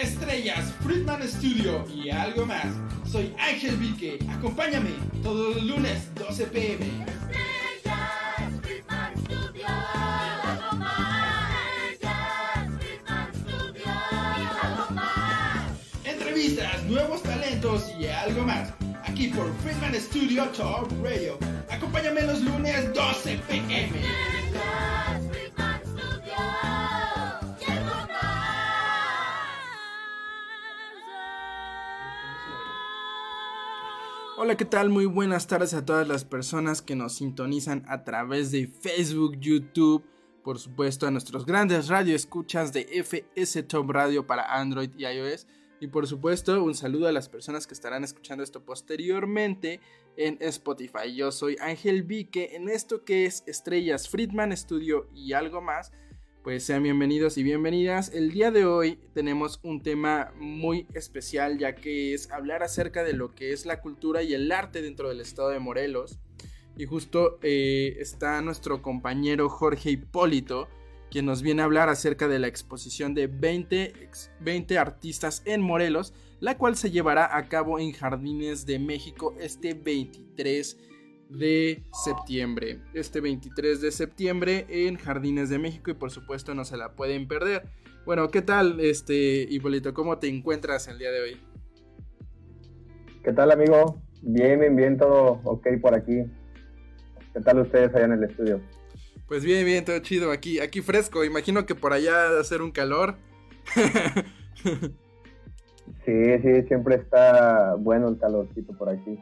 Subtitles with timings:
[0.00, 2.66] estrellas, Friedman Studio y algo más.
[3.10, 4.18] Soy Ángel Vique.
[4.30, 4.90] Acompáñame
[5.22, 6.86] todos los lunes 12 pm.
[6.86, 11.92] Estrellas, Friedman Studio y algo más.
[11.92, 13.84] Estrellas, Friedman Studio
[14.36, 15.62] y algo más.
[16.04, 18.72] Entrevistas, nuevos talentos y algo más.
[19.04, 21.38] Aquí por Friedman Studio Talk Radio.
[21.70, 24.37] Acompáñame los lunes 12 pm.
[34.40, 34.88] Hola, ¿qué tal?
[34.88, 40.04] Muy buenas tardes a todas las personas que nos sintonizan a través de Facebook, YouTube,
[40.44, 45.48] por supuesto a nuestros grandes radioescuchas de FS Top Radio para Android y iOS.
[45.80, 49.80] Y por supuesto, un saludo a las personas que estarán escuchando esto posteriormente
[50.16, 51.16] en Spotify.
[51.16, 55.90] Yo soy Ángel Vique en esto que es Estrellas Friedman Studio y algo más.
[56.42, 58.10] Pues sean bienvenidos y bienvenidas.
[58.14, 63.12] El día de hoy tenemos un tema muy especial ya que es hablar acerca de
[63.12, 66.18] lo que es la cultura y el arte dentro del estado de Morelos.
[66.76, 70.68] Y justo eh, está nuestro compañero Jorge Hipólito,
[71.10, 75.60] quien nos viene a hablar acerca de la exposición de 20, ex- 20 artistas en
[75.60, 80.78] Morelos, la cual se llevará a cabo en Jardines de México este 23
[81.28, 82.80] de septiembre.
[82.94, 87.28] Este 23 de septiembre en Jardines de México y por supuesto no se la pueden
[87.28, 87.62] perder.
[88.06, 89.92] Bueno, ¿qué tal, este Hipólito?
[89.92, 91.40] ¿Cómo te encuentras el día de hoy?
[93.22, 94.00] ¿Qué tal, amigo?
[94.22, 96.24] Bien, bien, bien, todo ok por aquí.
[97.34, 98.60] ¿Qué tal ustedes allá en el estudio?
[99.26, 101.24] Pues bien, bien, todo chido aquí, aquí fresco.
[101.24, 103.16] Imagino que por allá hacer un calor.
[106.04, 109.18] Sí, sí, siempre está bueno el calorcito por aquí.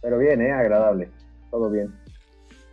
[0.00, 0.52] Pero bien, ¿eh?
[0.52, 1.10] Agradable.
[1.50, 1.94] Todo bien.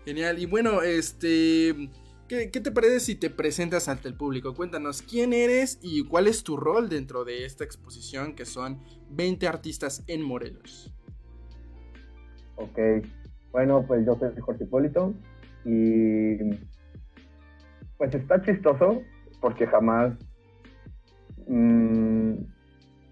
[0.06, 0.40] Genial.
[0.40, 1.92] Y bueno, este.
[2.28, 4.54] ¿qué, qué te parece si te presentas ante el público?
[4.54, 9.48] Cuéntanos quién eres y cuál es tu rol dentro de esta exposición que son 20
[9.48, 10.94] artistas en Morelos.
[12.56, 12.80] Ok.
[13.52, 15.14] Bueno, pues yo soy Jorge Hipólito
[15.64, 16.38] y
[17.98, 19.02] pues está chistoso
[19.40, 20.14] porque jamás
[21.48, 22.34] mm,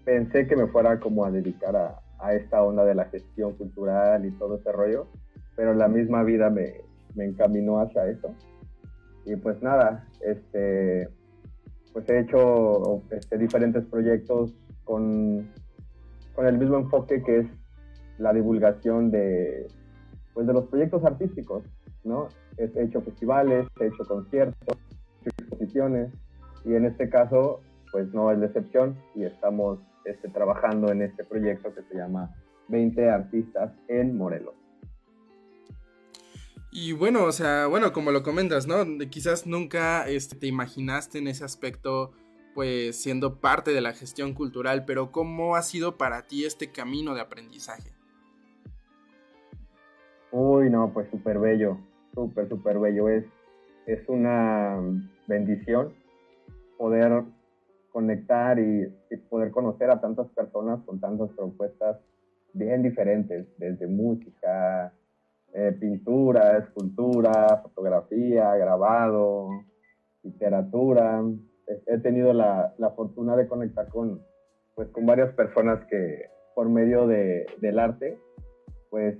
[0.04, 4.24] pensé que me fuera como a dedicar a, a esta onda de la gestión cultural
[4.24, 5.08] y todo ese rollo,
[5.56, 6.80] pero la misma vida me,
[7.14, 8.34] me encaminó hacia eso.
[9.24, 11.08] Y pues nada, este,
[11.92, 14.54] pues he hecho este, diferentes proyectos
[14.84, 15.48] con,
[16.34, 17.46] con el mismo enfoque que es
[18.18, 19.66] la divulgación de,
[20.34, 21.64] pues de los proyectos artísticos,
[22.04, 22.28] ¿no?
[22.58, 24.78] He hecho festivales, he hecho conciertos,
[25.24, 26.12] he hecho exposiciones
[26.64, 27.60] y en este caso,
[27.92, 32.30] pues no es la excepción y estamos este, trabajando en este proyecto que se llama
[32.68, 34.63] 20 artistas en Morelos.
[36.76, 38.74] Y bueno, o sea, bueno, como lo comentas, ¿no?
[39.08, 42.10] Quizás nunca este, te imaginaste en ese aspecto,
[42.52, 47.14] pues siendo parte de la gestión cultural, pero ¿cómo ha sido para ti este camino
[47.14, 47.92] de aprendizaje?
[50.32, 51.78] Uy, no, pues súper bello,
[52.12, 53.08] súper, súper bello.
[53.08, 53.24] Es,
[53.86, 54.76] es una
[55.28, 55.94] bendición
[56.76, 57.22] poder
[57.92, 58.92] conectar y
[59.30, 61.98] poder conocer a tantas personas con tantas propuestas
[62.52, 64.92] bien diferentes, desde música,
[65.54, 69.48] eh, pintura, escultura, fotografía, grabado,
[70.22, 71.22] literatura.
[71.86, 74.20] He, tenido la, la fortuna de conectar con,
[74.74, 78.18] pues, con varias personas que por medio de, del arte,
[78.90, 79.16] pues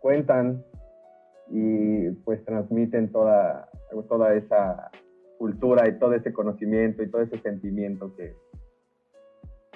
[0.00, 0.64] cuentan
[1.48, 3.68] y pues transmiten toda,
[4.08, 4.90] toda esa
[5.38, 8.34] cultura y todo ese conocimiento y todo ese sentimiento que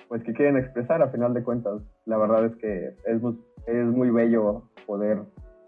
[0.08, 1.82] pues que quieren expresar a final de cuentas.
[2.04, 3.22] La verdad es que es
[3.66, 5.22] es muy bello poder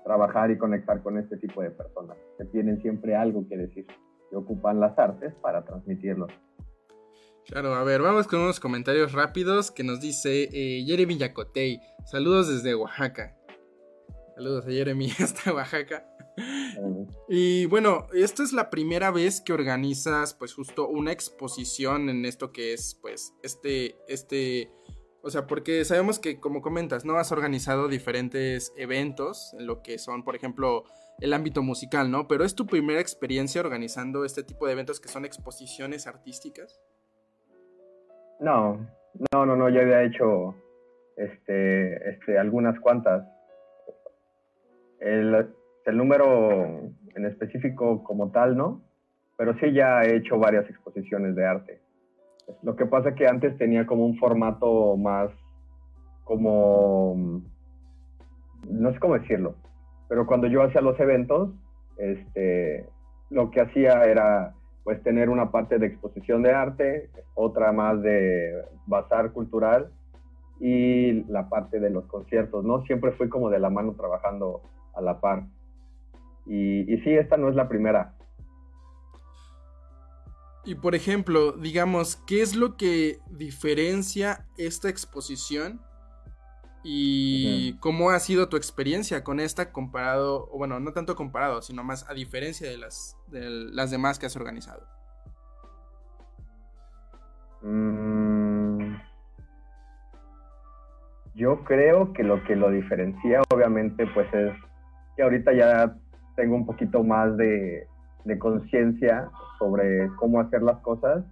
[0.07, 3.87] trabajar y conectar con este tipo de personas que tienen siempre algo que decir
[4.31, 6.29] y ocupan las artes para transmitirlo.
[7.45, 11.81] Claro, a ver, vamos con unos comentarios rápidos que nos dice eh, Jeremy Yacotey.
[12.05, 13.37] Saludos desde Oaxaca.
[14.37, 16.07] Saludos a Jeremy hasta Oaxaca.
[17.29, 22.53] Y bueno, esta es la primera vez que organizas pues justo una exposición en esto
[22.53, 24.71] que es pues este, este,
[25.27, 27.17] o sea, porque sabemos que como comentas, ¿no?
[27.17, 30.85] Has organizado diferentes eventos en lo que son, por ejemplo,
[31.21, 32.29] el ámbito musical, ¿no?
[32.29, 36.81] Pero es tu primera experiencia organizando este tipo de eventos que son exposiciones artísticas.
[38.39, 38.87] No,
[39.33, 40.55] no, no, no, ya había hecho
[41.17, 43.27] este, este, algunas cuantas.
[45.01, 45.49] El,
[45.87, 46.83] el número
[47.17, 48.81] en específico como tal, ¿no?
[49.37, 51.86] Pero sí ya he hecho varias exposiciones de arte.
[52.63, 55.31] Lo que pasa es que antes tenía como un formato más
[56.25, 57.43] como,
[58.69, 59.55] no sé cómo decirlo,
[60.09, 61.51] pero cuando yo hacía los eventos,
[61.97, 62.89] este,
[63.31, 64.55] lo que hacía era
[64.85, 69.91] pues tener una parte de exposición de arte, otra más de bazar cultural
[70.61, 72.83] y la parte de los conciertos, ¿no?
[72.83, 74.63] Siempre fui como de la mano trabajando
[74.95, 75.45] a la par.
[76.47, 78.16] Y, y sí, esta no es la primera.
[80.67, 85.81] Y por ejemplo, digamos, ¿qué es lo que diferencia esta exposición?
[86.83, 91.85] ¿Y cómo ha sido tu experiencia con esta comparado, o bueno, no tanto comparado, sino
[91.85, 94.85] más a diferencia de las, de las demás que has organizado?
[97.63, 98.97] Mm,
[101.37, 104.53] yo creo que lo que lo diferencia, obviamente, pues es
[105.17, 105.97] que ahorita ya
[106.35, 107.87] tengo un poquito más de,
[108.27, 111.25] de conciencia sobre cómo hacer las cosas.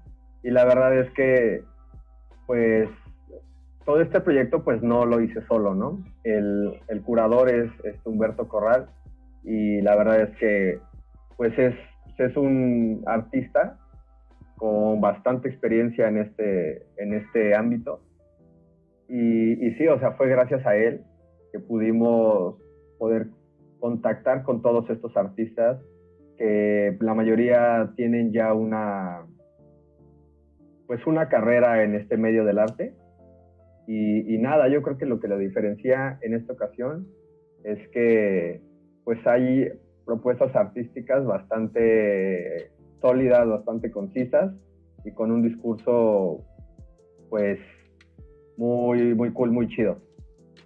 [0.42, 1.64] Y la verdad es que,
[2.46, 2.88] pues,
[3.84, 6.02] todo este proyecto, pues, no lo hice solo, ¿no?
[6.22, 8.88] El, el curador es, es Humberto Corral
[9.42, 10.78] y la verdad es que,
[11.36, 11.74] pues, es,
[12.18, 13.78] es un artista
[14.56, 18.00] con bastante experiencia en este, en este ámbito.
[19.08, 21.02] Y, y sí, o sea, fue gracias a él
[21.52, 22.56] que pudimos
[22.98, 23.26] poder
[23.80, 25.78] contactar con todos estos artistas
[26.36, 29.26] que la mayoría tienen ya una
[30.86, 32.94] pues una carrera en este medio del arte
[33.86, 37.06] y, y, nada, yo creo que lo que lo diferencia en esta ocasión
[37.64, 38.60] es que
[39.04, 39.68] pues hay
[40.06, 42.70] propuestas artísticas bastante
[43.00, 44.54] sólidas, bastante concisas
[45.04, 46.44] y con un discurso
[47.28, 47.58] pues
[48.56, 49.98] muy, muy cool, muy chido.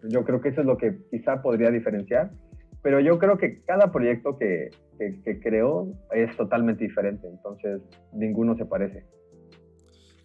[0.09, 2.31] Yo creo que eso es lo que quizá podría diferenciar,
[2.83, 7.81] pero yo creo que cada proyecto que, que, que creo es totalmente diferente, entonces
[8.13, 9.05] ninguno se parece.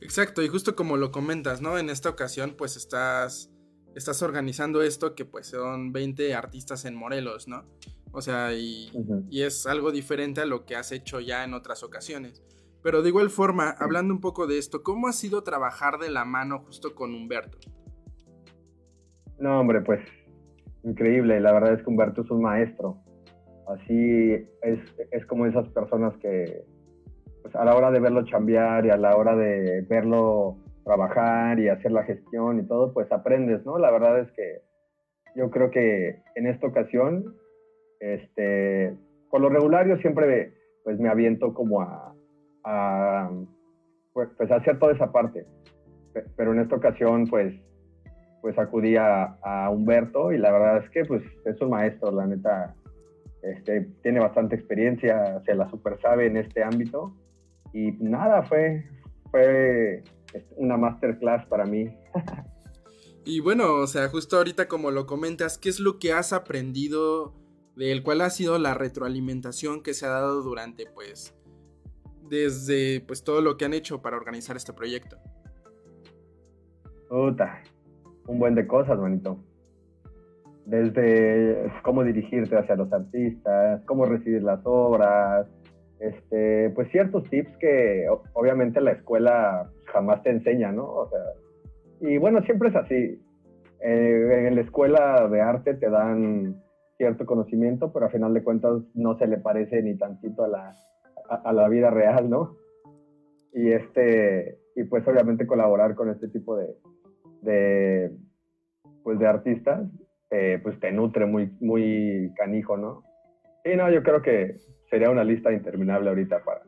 [0.02, 1.78] Exacto, y justo como lo comentas, ¿no?
[1.78, 3.52] En esta ocasión pues estás,
[3.96, 7.66] estás organizando esto que pues son 20 artistas en Morelos, ¿no?
[8.12, 9.28] O sea, y, uh -huh.
[9.30, 12.44] y, es algo diferente a lo que has hecho ya en otras ocasiones.
[12.84, 16.26] Pero de igual forma, hablando un poco de esto, ¿cómo ha sido trabajar de la
[16.26, 17.58] mano justo con Humberto?
[19.40, 20.02] No, hombre, pues
[20.84, 21.40] increíble.
[21.40, 22.98] La verdad es que Humberto es un maestro.
[23.68, 24.80] Así es,
[25.12, 26.64] es como esas personas que
[27.42, 31.70] pues, a la hora de verlo chambear y a la hora de verlo trabajar y
[31.70, 33.78] hacer la gestión y todo, pues aprendes, ¿no?
[33.78, 34.62] La verdad es que
[35.36, 37.36] yo creo que en esta ocasión
[38.04, 38.94] este,
[39.32, 40.54] por lo regular yo siempre
[40.84, 43.32] pues me aviento como a,
[44.14, 45.46] pues, pues, hacer toda esa parte.
[46.36, 47.54] Pero en esta ocasión pues,
[48.44, 52.28] pues acudí a, a, Humberto y la verdad es que pues es un maestro, la
[52.28, 52.76] neta.
[53.42, 57.16] Este, tiene bastante experiencia, se la super sabe en este ámbito.
[57.72, 58.86] Y nada, fue,
[59.32, 60.04] fue
[60.58, 61.88] una masterclass para mí.
[63.26, 67.34] y bueno, o sea, justo ahorita como lo comentas, ¿qué es lo que has aprendido
[67.78, 71.34] del cual ha sido la retroalimentación que se ha dado durante, pues,
[72.30, 75.18] desde, pues, todo lo que han hecho para organizar este proyecto.
[77.08, 77.64] Puta,
[78.28, 79.38] un buen de cosas, manito.
[80.66, 85.48] Desde cómo dirigirte hacia los artistas, cómo recibir las obras,
[86.00, 90.86] este, pues ciertos tips que obviamente la escuela jamás te enseña, ¿no?
[90.86, 93.22] O sea, y bueno, siempre es así.
[93.82, 96.62] Eh, en la escuela de arte te dan
[96.98, 100.72] cierto conocimiento, pero a final de cuentas no se le parece ni tantito a la,
[101.30, 102.56] a, a, la vida real, ¿no?
[103.54, 106.76] Y este, y pues obviamente colaborar con este tipo de,
[107.44, 108.12] de
[109.04, 109.90] pues de artistas,
[110.32, 113.04] eh, pues te nutre muy, muy canijo, ¿no?
[113.66, 114.58] Y no, yo creo que
[114.90, 116.62] sería una lista interminable ahorita para,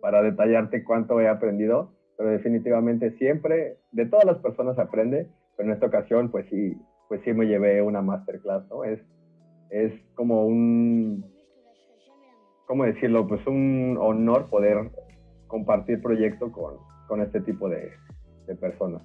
[0.00, 5.74] para detallarte cuánto he aprendido, pero definitivamente siempre, de todas las personas aprende, pero en
[5.74, 6.76] esta ocasión, pues sí,
[7.08, 8.84] pues sí me llevé una masterclass, ¿no?
[8.84, 9.00] Es,
[9.70, 11.24] es como un,
[12.66, 13.26] ¿cómo decirlo?
[13.26, 14.90] Pues un honor poder
[15.46, 16.76] compartir proyecto con,
[17.08, 17.90] con este tipo de,
[18.46, 19.02] de, personas.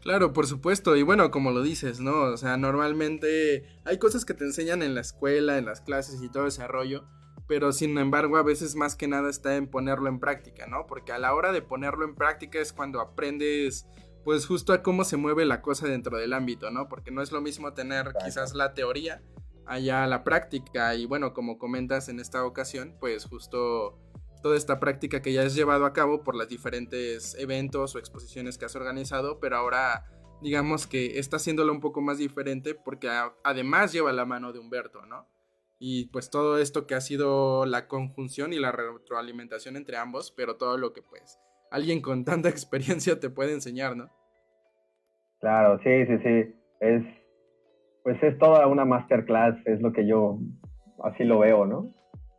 [0.00, 2.22] Claro, por supuesto, y bueno, como lo dices, ¿no?
[2.22, 6.30] O sea, normalmente hay cosas que te enseñan en la escuela, en las clases y
[6.30, 7.04] todo ese rollo,
[7.46, 10.86] pero sin embargo a veces más que nada está en ponerlo en práctica, ¿no?
[10.86, 13.86] Porque a la hora de ponerlo en práctica es cuando aprendes
[14.24, 16.88] pues justo a cómo se mueve la cosa dentro del ámbito, ¿no?
[16.88, 19.22] Porque no es lo mismo tener quizás la teoría
[19.68, 23.98] allá la práctica y bueno, como comentas en esta ocasión, pues justo
[24.42, 28.58] toda esta práctica que ya has llevado a cabo por los diferentes eventos o exposiciones
[28.58, 30.04] que has organizado, pero ahora
[30.40, 33.08] digamos que está haciéndolo un poco más diferente porque
[33.44, 35.26] además lleva la mano de Humberto, ¿no?
[35.80, 40.56] Y pues todo esto que ha sido la conjunción y la retroalimentación entre ambos, pero
[40.56, 41.38] todo lo que pues
[41.70, 44.08] alguien con tanta experiencia te puede enseñar, ¿no?
[45.40, 46.54] Claro, sí, sí, sí.
[46.80, 47.02] Es,
[48.02, 50.38] pues es toda una masterclass, es lo que yo
[51.04, 51.94] así lo veo, ¿no?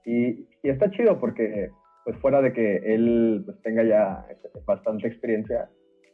[0.06, 1.70] Y, y está chido porque
[2.06, 5.70] pues fuera de que él pues, tenga ya este, bastante experiencia,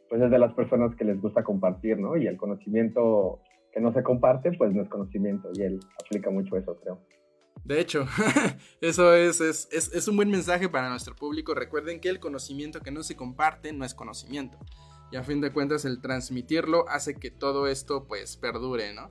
[0.08, 2.16] pues es de las personas que les gusta compartir, ¿no?
[2.16, 3.40] Y el conocimiento
[3.72, 7.00] que no se comparte, pues no es conocimiento, y él aplica mucho eso, creo.
[7.64, 8.06] De hecho,
[8.80, 11.54] eso es, es, es, es un buen mensaje para nuestro público.
[11.54, 14.58] Recuerden que el conocimiento que no se comparte no es conocimiento.
[15.10, 19.08] Y a fin de cuentas el transmitirlo hace que todo esto pues perdure, ¿no?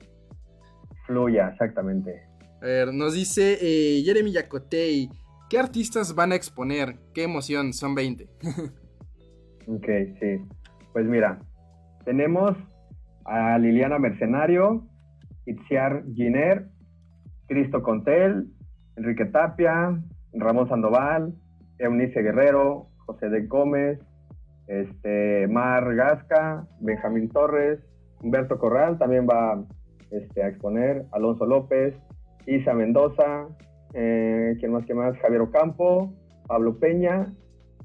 [1.06, 2.22] Fluya, exactamente.
[2.60, 5.10] A ver, nos dice eh, Jeremy Yacotey,
[5.48, 6.96] ¿qué artistas van a exponer?
[7.14, 7.72] ¿Qué emoción?
[7.72, 8.28] Son 20.
[9.68, 9.84] Ok,
[10.20, 10.40] sí.
[10.92, 11.40] Pues mira,
[12.04, 12.52] tenemos
[13.24, 14.86] a Liliana Mercenario,
[15.44, 16.68] Itziar Giner,
[17.48, 18.46] Cristo Contel,
[18.96, 20.00] Enrique Tapia,
[20.34, 21.34] Ramón Sandoval,
[21.78, 23.98] Eunice Guerrero, José de Gómez,
[24.68, 27.80] este, Mar Gasca, Benjamín Torres,
[28.22, 29.64] Humberto Corral también va
[30.10, 31.94] este, a exponer, Alonso López,
[32.46, 33.48] Isa Mendoza,
[33.98, 35.16] eh, ¿quién más, quién más?
[35.20, 36.12] Javier Ocampo,
[36.46, 37.32] Pablo Peña,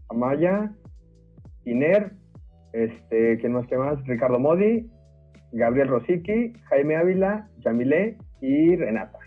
[0.09, 0.73] Amaya,
[1.63, 2.11] Iner,
[2.73, 4.05] este, ¿quién más, quién más?
[4.05, 4.91] Ricardo Modi,
[5.53, 9.19] Gabriel Rosicky, Jaime Ávila, Yamilé y Renata.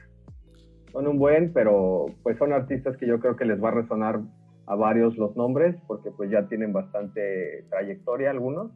[0.92, 4.20] Son un buen, pero pues son artistas que yo creo que les va a resonar
[4.66, 8.72] a varios los nombres, porque pues ya tienen bastante trayectoria algunos.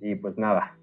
[0.00, 0.76] Y pues nada,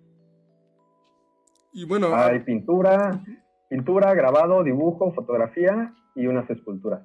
[1.74, 3.22] Y bueno, hay pintura,
[3.70, 7.04] pintura, grabado, dibujo, fotografía y unas esculturas.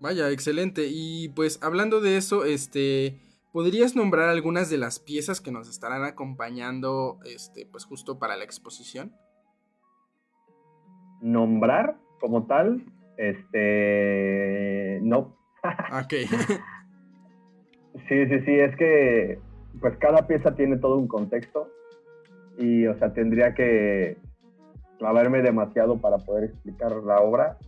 [0.00, 0.86] vaya, excelente.
[0.88, 3.18] Y pues hablando de eso, este,
[3.52, 8.44] ¿podrías nombrar algunas de las piezas que nos estarán acompañando, este, pues justo para la
[8.44, 9.12] exposición?
[11.22, 12.84] Nombrar como tal,
[13.16, 15.36] este, no.
[15.92, 16.14] Ok.
[18.08, 19.38] Sí, sí, sí, es que
[19.80, 21.70] pues cada pieza tiene todo un contexto
[22.58, 24.18] y, o sea, tendría que
[25.04, 27.58] clavarme demasiado para poder explicar la obra,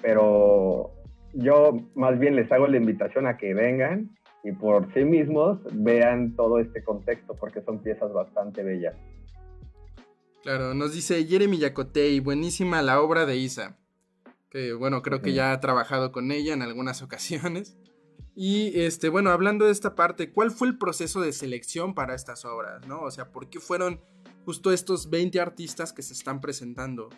[0.00, 0.92] pero
[1.34, 6.36] yo más bien les hago la invitación a que vengan y por sí mismos vean
[6.36, 8.94] todo este contexto porque son piezas bastante bellas.
[10.44, 13.76] Claro, nos dice Jeremy Yacotey, buenísima la obra de Isa.
[14.48, 17.76] Que bueno, creo que ya ha trabajado con ella en algunas ocasiones.
[18.36, 22.44] Y este, bueno, hablando de esta parte, ¿cuál fue el proceso de selección para estas
[22.44, 22.86] obras?
[22.86, 23.00] ¿No?
[23.00, 24.00] O sea, ¿por qué fueron
[24.44, 27.08] justo estos 20 artistas que se están presentando?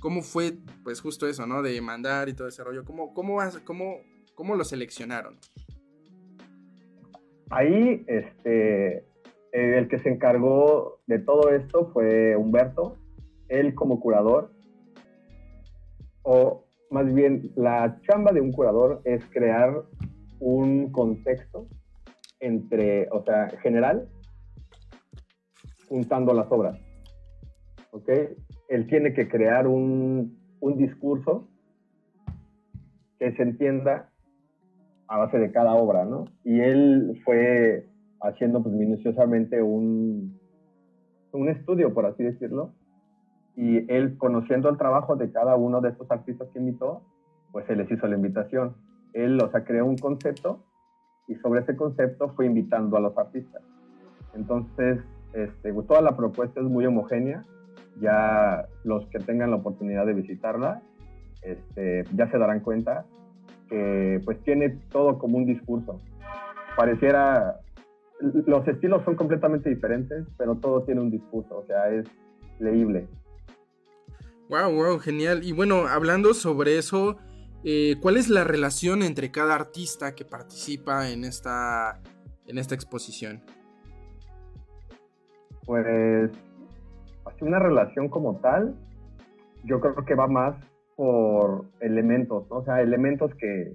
[0.00, 1.62] ¿Cómo fue, pues, justo eso, ¿no?
[1.62, 2.84] De mandar y todo ese rollo.
[2.84, 3.96] ¿Cómo, cómo, cómo,
[4.34, 5.38] cómo lo seleccionaron?
[7.50, 9.04] Ahí, este, eh,
[9.52, 12.96] el que se encargó de todo esto fue Humberto,
[13.48, 14.50] él como curador,
[16.22, 19.84] o más bien la chamba de un curador es crear
[20.40, 21.68] un contexto
[22.40, 24.08] entre, o sea, general,
[25.88, 26.78] juntando las obras.
[27.90, 28.08] ¿Ok?
[28.68, 31.48] Él tiene que crear un, un discurso
[33.18, 34.10] que se entienda
[35.08, 36.24] a base de cada obra, ¿no?
[36.44, 37.86] Y él fue
[38.20, 40.38] haciendo pues minuciosamente un,
[41.32, 42.72] un estudio, por así decirlo,
[43.56, 47.02] y él conociendo el trabajo de cada uno de estos artistas que invitó,
[47.52, 48.74] pues se les hizo la invitación.
[49.12, 50.64] Él, o sea, creó un concepto
[51.28, 53.62] y sobre ese concepto fue invitando a los artistas.
[54.34, 55.00] Entonces,
[55.34, 57.42] este, toda la propuesta es muy homogénea,
[58.00, 60.82] ya los que tengan la oportunidad de visitarla,
[61.42, 63.04] este, ya se darán cuenta
[63.68, 66.00] que pues tiene todo como un discurso.
[66.76, 67.60] Pareciera,
[68.20, 72.06] los estilos son completamente diferentes, pero todo tiene un discurso, o sea, es
[72.58, 73.06] leíble.
[74.48, 75.42] Wow, wow, genial.
[75.42, 77.16] Y bueno, hablando sobre eso,
[77.64, 82.00] eh, ¿cuál es la relación entre cada artista que participa en esta,
[82.46, 83.42] en esta exposición?
[85.66, 86.30] Pues,
[87.44, 88.74] una relación como tal,
[89.64, 90.56] yo creo que va más
[90.96, 92.56] por elementos, ¿no?
[92.56, 93.74] o sea, elementos que,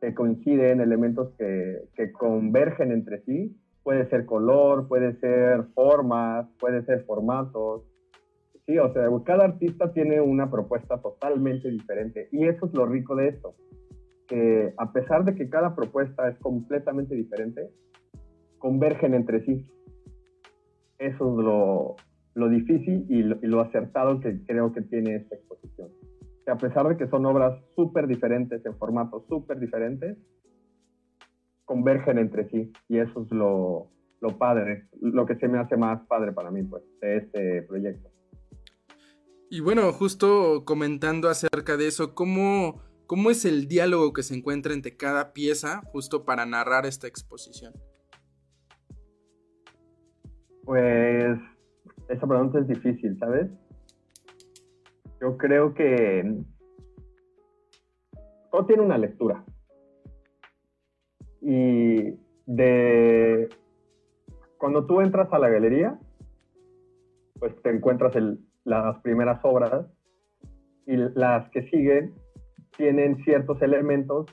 [0.00, 3.56] que coinciden, elementos que, que convergen entre sí.
[3.82, 7.82] Puede ser color, puede ser formas, puede ser formatos.
[8.66, 13.14] Sí, o sea, cada artista tiene una propuesta totalmente diferente y eso es lo rico
[13.14, 13.54] de esto,
[14.26, 17.68] que a pesar de que cada propuesta es completamente diferente,
[18.58, 19.66] convergen entre sí.
[20.98, 21.96] Eso es lo,
[22.34, 25.88] lo difícil y lo, lo acertado que creo que tiene esta exposición.
[26.44, 30.18] Que a pesar de que son obras súper diferentes, en formatos súper diferentes,
[31.64, 33.88] convergen entre sí y eso es lo,
[34.20, 38.10] lo padre, lo que se me hace más padre para mí, pues, de este proyecto.
[39.50, 44.72] Y bueno, justo comentando acerca de eso, ¿cómo, ¿cómo es el diálogo que se encuentra
[44.72, 47.74] entre cada pieza justo para narrar esta exposición?
[50.64, 51.38] Pues
[52.08, 53.50] esa pregunta es difícil, ¿sabes?
[55.20, 56.42] Yo creo que
[58.50, 59.44] todo tiene una lectura.
[61.40, 63.48] Y de
[64.58, 65.98] cuando tú entras a la galería,
[67.38, 68.14] pues te encuentras
[68.64, 69.86] las primeras obras
[70.86, 72.14] y las que siguen
[72.76, 74.26] tienen ciertos elementos,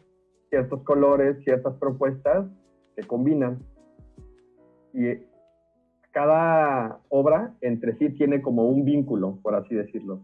[0.50, 2.48] ciertos colores, ciertas propuestas
[2.96, 3.60] que combinan.
[4.94, 5.31] Y
[6.12, 10.22] cada obra entre sí tiene como un vínculo, por así decirlo,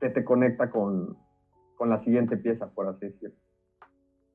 [0.00, 1.16] que te conecta con,
[1.76, 3.36] con la siguiente pieza, por así decirlo.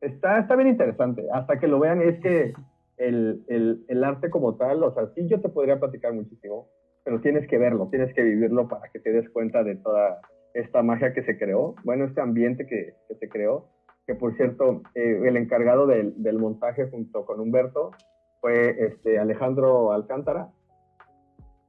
[0.01, 1.25] Está, está bien interesante.
[1.31, 2.53] Hasta que lo vean, es que
[2.97, 6.67] el, el, el arte como tal, o sea, sí yo te podría platicar muchísimo,
[7.03, 10.19] pero tienes que verlo, tienes que vivirlo para que te des cuenta de toda
[10.53, 13.67] esta magia que se creó, bueno, este ambiente que, que se creó,
[14.07, 17.91] que por cierto, eh, el encargado del, del montaje junto con Humberto
[18.45, 20.51] fue este Alejandro Alcántara,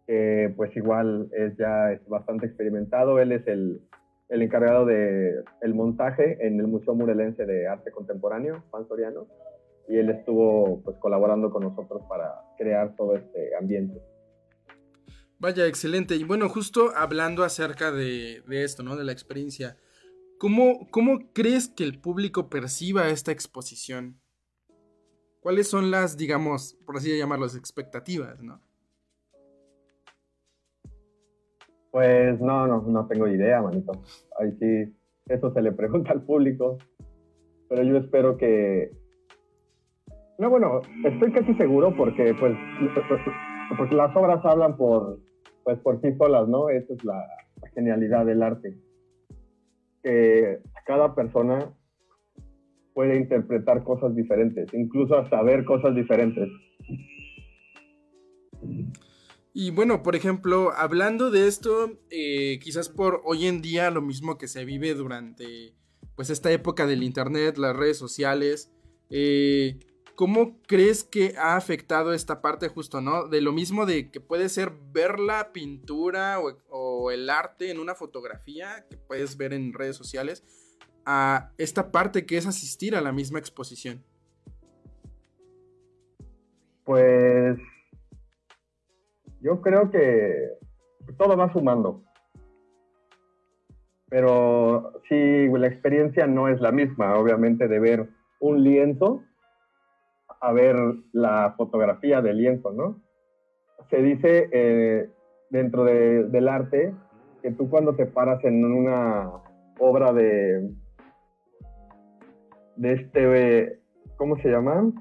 [0.06, 3.80] que pues igual es ya es bastante experimentado, él es el,
[4.28, 9.26] el encargado del el montaje en el Museo Murelense de Arte Contemporáneo, Juan Soriano,
[9.88, 13.98] y él estuvo pues colaborando con nosotros para crear todo este ambiente.
[15.38, 16.14] Vaya, excelente.
[16.16, 18.96] Y bueno, justo hablando acerca de, de esto, ¿no?
[18.96, 19.78] De la experiencia.
[20.38, 24.20] ¿Cómo, ¿Cómo crees que el público perciba esta exposición?
[25.46, 28.60] ¿Cuáles son las, digamos, por así llamarlas, expectativas, ¿no?
[31.92, 33.92] Pues no, no, no tengo idea, manito.
[34.40, 34.92] Ahí sí,
[35.28, 36.78] eso se le pregunta al público.
[37.68, 38.90] Pero yo espero que...
[40.36, 45.20] No, bueno, estoy casi seguro porque pues, las obras hablan por,
[45.62, 46.70] pues, por sí solas, ¿no?
[46.70, 47.24] Esa es la
[47.72, 48.76] genialidad del arte.
[50.02, 51.72] Que cada persona
[52.96, 56.48] puede interpretar cosas diferentes, incluso hasta ver cosas diferentes.
[59.52, 64.38] Y bueno, por ejemplo, hablando de esto, eh, quizás por hoy en día lo mismo
[64.38, 65.74] que se vive durante
[66.14, 68.72] pues esta época del internet, las redes sociales,
[69.10, 69.78] eh,
[70.14, 73.28] ¿cómo crees que ha afectado esta parte justo, no?
[73.28, 77.78] De lo mismo de que puede ser ver la pintura o, o el arte en
[77.78, 80.65] una fotografía que puedes ver en redes sociales,
[81.06, 84.02] a esta parte que es asistir a la misma exposición.
[86.84, 87.56] Pues
[89.40, 90.50] yo creo que
[91.16, 92.02] todo va sumando.
[94.08, 98.08] Pero sí, la experiencia no es la misma, obviamente, de ver
[98.40, 99.22] un lienzo
[100.40, 100.76] a ver
[101.12, 103.00] la fotografía del lienzo, ¿no?
[103.90, 105.10] Se dice eh,
[105.50, 106.94] dentro de- del arte
[107.42, 109.30] que tú cuando te paras en una
[109.78, 110.70] obra de,
[112.76, 113.80] de este,
[114.16, 114.92] ¿cómo se llama?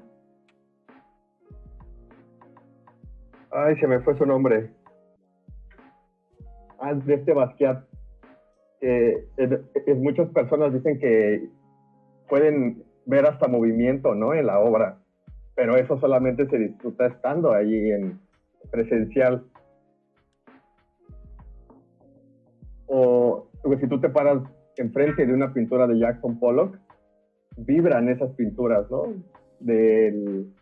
[3.50, 4.70] Ay, se me fue su nombre.
[6.78, 7.84] Ah, de este Basquiat.
[8.80, 11.48] Que es- es- muchas personas dicen que
[12.28, 14.34] pueden ver hasta movimiento, ¿no?
[14.34, 14.98] En la obra.
[15.54, 18.20] Pero eso solamente se disfruta estando allí en
[18.70, 19.44] presencial.
[22.86, 24.42] O o si tú te paras
[24.76, 26.78] enfrente de una pintura de Jackson Pollock,
[27.56, 29.14] vibran esas pinturas, ¿no?
[29.60, 30.52] Del,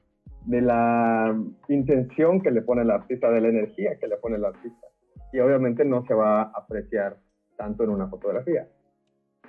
[0.46, 1.37] de la
[1.68, 4.87] intención que le pone el artista, de la energía que le pone el artista.
[5.33, 7.18] Y obviamente no se va a apreciar
[7.57, 8.68] tanto en una fotografía.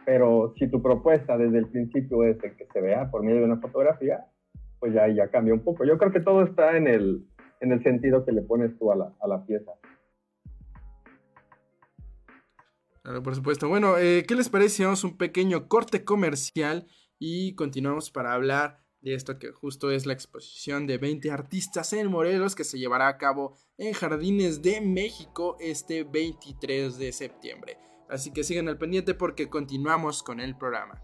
[0.06, 3.46] Pero si tu propuesta desde el principio es de que se vea por medio de
[3.46, 4.26] una fotografía,
[4.80, 5.84] pues ya, ya cambia un poco.
[5.84, 7.26] Yo creo que todo está en el,
[7.60, 9.72] en el sentido que le pones tú a la, a la pieza.
[13.04, 13.68] Claro, por supuesto.
[13.70, 16.88] Bueno, eh, ¿qué les parece hacemos un pequeño corte comercial
[17.28, 22.12] y continuamos para hablar de esto que justo es la exposición de 20 artistas en
[22.12, 27.80] Morelos que se llevará a cabo en Jardines de México este 23 de septiembre?
[28.10, 31.04] Así que sigan al pendiente porque continuamos con el programa.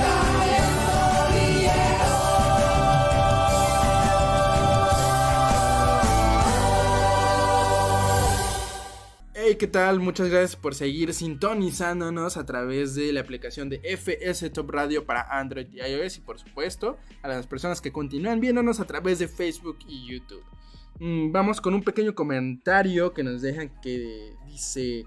[9.57, 9.99] ¿Qué tal?
[9.99, 15.23] Muchas gracias por seguir sintonizándonos a través de la aplicación de FS Top Radio para
[15.23, 19.27] Android y iOS y por supuesto a las personas que continúan viéndonos a través de
[19.27, 20.43] Facebook y YouTube.
[20.99, 25.05] Mm, vamos con un pequeño comentario que nos dejan que dice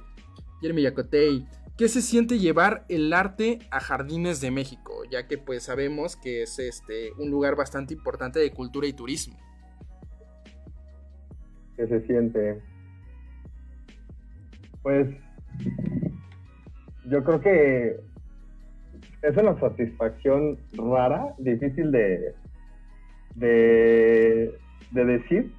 [0.60, 1.46] Jeremy Yacotey.
[1.78, 5.04] ¿Qué se siente llevar el arte a Jardines de México?
[5.10, 9.38] Ya que pues sabemos que es este un lugar bastante importante de cultura y turismo.
[11.76, 12.73] ¿Qué se siente?
[14.84, 15.08] Pues
[17.06, 17.96] yo creo que
[19.22, 22.34] es una satisfacción rara, difícil de,
[23.34, 24.54] de,
[24.90, 25.50] de decir,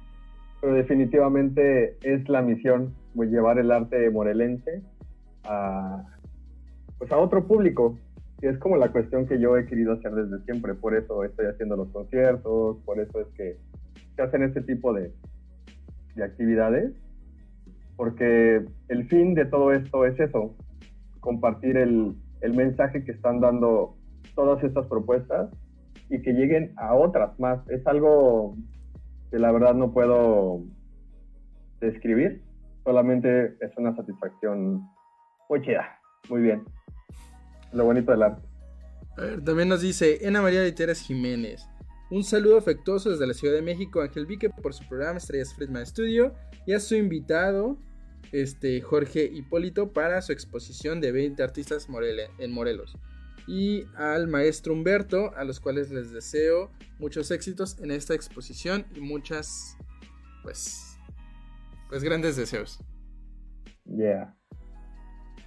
[0.60, 4.84] pero definitivamente es la misión, pues, llevar el arte morelense
[5.42, 6.04] a,
[6.98, 7.98] pues, a otro público.
[8.40, 11.46] Y es como la cuestión que yo he querido hacer desde siempre, por eso estoy
[11.46, 13.56] haciendo los conciertos, por eso es que
[14.14, 15.10] se hacen este tipo de
[16.22, 16.92] actividades,
[17.96, 20.54] porque el fin de todo esto es eso,
[21.20, 23.96] compartir el, el mensaje que están dando
[24.34, 25.50] todas estas propuestas
[26.08, 27.68] y que lleguen a otras más.
[27.68, 28.56] Es algo
[29.30, 30.62] que la verdad no puedo
[31.80, 32.42] describir,
[32.84, 34.86] solamente es una satisfacción
[35.48, 36.62] muy chida, muy bien.
[37.72, 38.42] Lo bonito del arte.
[39.16, 41.68] A ver, también nos dice Ana María Literas Jiménez.
[42.08, 45.84] Un saludo afectuoso desde la Ciudad de México, Ángel Vique, por su programa Estrellas Friedman
[45.86, 47.76] Studio y a su invitado,
[48.30, 51.88] este, Jorge Hipólito, para su exposición de 20 artistas
[52.38, 52.96] en Morelos.
[53.48, 59.00] Y al maestro Humberto, a los cuales les deseo muchos éxitos en esta exposición y
[59.00, 59.76] muchas,
[60.42, 60.98] pues,
[61.88, 62.78] pues grandes deseos.
[63.84, 64.36] Yeah.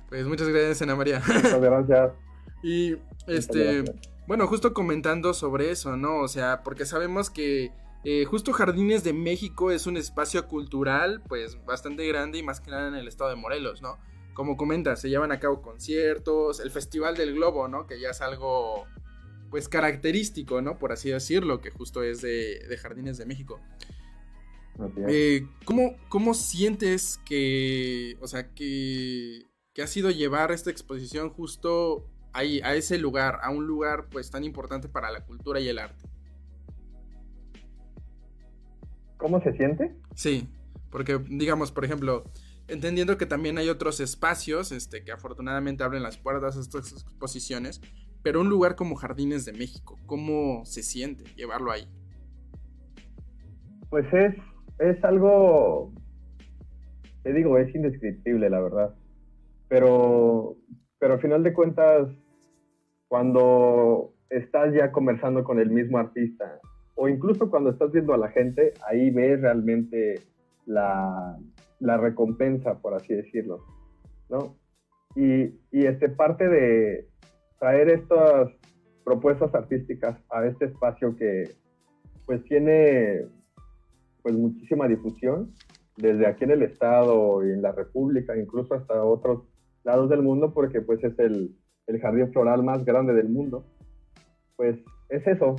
[0.10, 1.22] Pues muchas gracias, Ana María.
[1.26, 2.12] Muchas gracias.
[2.62, 4.09] Y este, gracias.
[4.30, 6.20] Bueno, justo comentando sobre eso, ¿no?
[6.20, 7.72] O sea, porque sabemos que
[8.04, 12.70] eh, justo Jardines de México es un espacio cultural, pues bastante grande y más que
[12.70, 13.98] nada en el estado de Morelos, ¿no?
[14.36, 17.88] Como comentas, se llevan a cabo conciertos, el Festival del Globo, ¿no?
[17.88, 18.86] Que ya es algo,
[19.50, 20.78] pues característico, ¿no?
[20.78, 23.60] Por así decirlo, que justo es de, de Jardines de México.
[25.08, 32.06] Eh, ¿cómo, ¿Cómo sientes que, o sea, que, que ha sido llevar esta exposición justo
[32.34, 35.80] ahí, a ese lugar, a un lugar pues tan importante para la cultura y el
[35.80, 36.08] arte?
[39.18, 39.96] ¿Cómo se siente?
[40.16, 40.48] Sí,
[40.90, 42.24] porque digamos, por ejemplo,
[42.68, 47.82] entendiendo que también hay otros espacios este, que afortunadamente abren las puertas a estas exposiciones,
[48.24, 51.88] pero un lugar como Jardines de México, ¿cómo se siente llevarlo ahí?
[53.90, 54.36] Pues es,
[54.80, 55.92] es algo,
[57.24, 58.96] te digo, es indescriptible, la verdad.
[59.68, 60.56] Pero,
[61.00, 62.10] pero al final de cuentas,
[63.08, 66.60] cuando estás ya conversando con el mismo artista,
[66.96, 70.22] o incluso cuando estás viendo a la gente, ahí ves realmente
[70.66, 71.38] la,
[71.80, 73.64] la recompensa, por así decirlo,
[74.30, 74.56] ¿no?
[75.16, 77.08] Y, y este parte de
[77.58, 78.50] traer estas
[79.04, 81.56] propuestas artísticas a este espacio que
[82.26, 83.26] pues tiene
[84.22, 85.52] pues muchísima difusión
[85.98, 89.44] desde aquí en el estado y en la república, incluso hasta otros
[89.84, 91.56] lados del mundo, porque pues es el,
[91.88, 93.66] el jardín floral más grande del mundo.
[94.56, 94.78] Pues
[95.10, 95.56] es eso,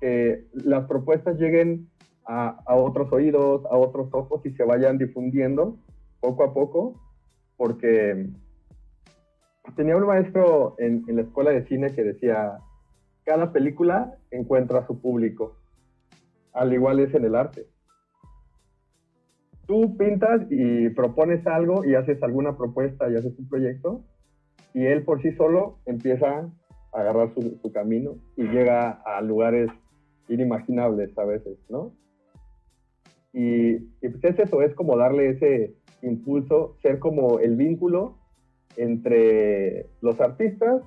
[0.00, 1.88] que las propuestas lleguen
[2.26, 5.78] a, a otros oídos, a otros ojos y se vayan difundiendo
[6.20, 7.00] poco a poco,
[7.56, 8.28] porque
[9.76, 12.58] tenía un maestro en, en la escuela de cine que decía,
[13.24, 15.56] cada película encuentra su público,
[16.52, 17.66] al igual es en el arte.
[19.70, 24.02] Tú pintas y propones algo y haces alguna propuesta y haces un proyecto
[24.74, 26.50] y él por sí solo empieza
[26.92, 29.70] a agarrar su, su camino y llega a lugares
[30.28, 31.92] inimaginables a veces, ¿no?
[33.32, 38.18] Y, y pues es eso, es como darle ese impulso, ser como el vínculo
[38.76, 40.82] entre los artistas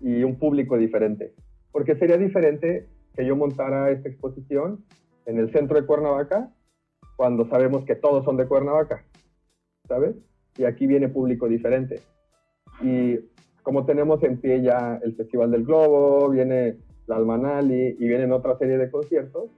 [0.00, 1.34] y un público diferente.
[1.72, 4.82] Porque sería diferente que yo montara esta exposición
[5.26, 6.50] en el centro de Cuernavaca
[7.16, 9.04] cuando sabemos que todos son de Cuernavaca,
[9.86, 10.16] ¿sabes?
[10.56, 12.00] Y aquí viene público diferente.
[12.82, 13.18] Y
[13.62, 18.56] como tenemos en pie ya el Festival del Globo, viene la Almanali y vienen otra
[18.58, 19.50] serie de conciertos,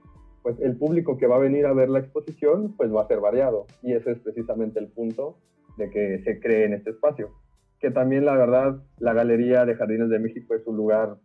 [0.43, 3.19] pues el público que va a venir a ver la exposición pues va a ser
[3.19, 3.65] variado.
[3.81, 5.37] Y ese es precisamente el punto
[5.77, 7.31] de que se cree en este espacio.
[7.79, 11.17] Que también la verdad, la Galería de Jardines de México es un lugar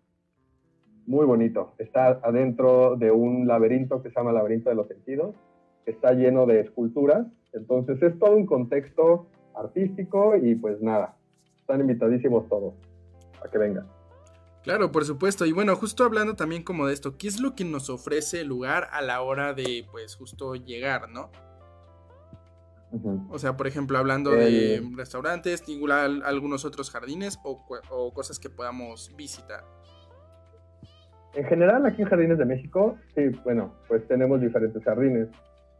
[1.06, 1.74] muy bonito.
[1.78, 5.34] Está adentro de un laberinto que se llama Laberinto de los Sentidos,
[5.86, 7.26] está lleno de esculturas.
[7.52, 11.16] Entonces es todo un contexto artístico y pues nada,
[11.58, 12.74] están invitadísimos todos
[13.44, 13.86] a que vengan.
[14.62, 15.44] Claro, por supuesto.
[15.44, 18.48] Y bueno, justo hablando también como de esto, ¿qué es lo que nos ofrece el
[18.48, 21.30] lugar a la hora de, pues, justo llegar, ¿no?
[23.30, 25.64] O sea, por ejemplo, hablando de restaurantes,
[26.24, 29.64] algunos otros jardines o, o cosas que podamos visitar.
[31.34, 35.28] En general, aquí en Jardines de México, sí, bueno, pues tenemos diferentes jardines.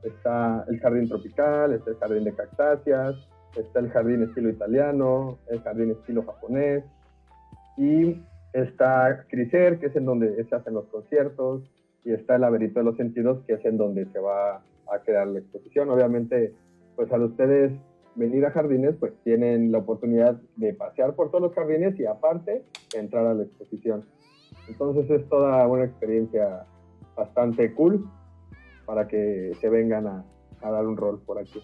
[0.02, 3.14] Está el jardín tropical, está el jardín de cactáceas,
[3.56, 6.84] está el jardín estilo italiano, el jardín estilo japonés,
[7.76, 8.20] y
[8.52, 11.62] está Criser, que es en donde se hacen los conciertos,
[12.04, 15.26] y está el laberinto de los sentidos, que es en donde se va a crear
[15.28, 15.88] la exposición.
[15.90, 16.52] Obviamente,
[16.96, 17.72] pues al ustedes
[18.14, 22.64] venir a jardines, pues tienen la oportunidad de pasear por todos los jardines y aparte
[22.94, 24.04] entrar a la exposición.
[24.68, 26.66] Entonces es toda una experiencia
[27.16, 28.04] bastante cool
[28.84, 30.24] para que se vengan a,
[30.62, 31.62] a dar un rol por aquí.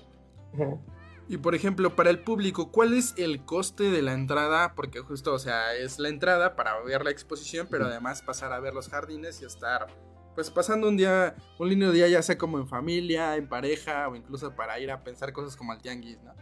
[1.28, 4.72] Y por ejemplo, para el público, ¿cuál es el coste de la entrada?
[4.74, 8.61] Porque justo, o sea, es la entrada para ver la exposición, pero además pasar a
[8.61, 9.88] ver los jardines y estar,
[10.35, 14.16] pues pasando un día, un lindo día, ya sea como en familia, en pareja o
[14.16, 16.33] incluso para ir a pensar cosas como al tianguis, ¿no?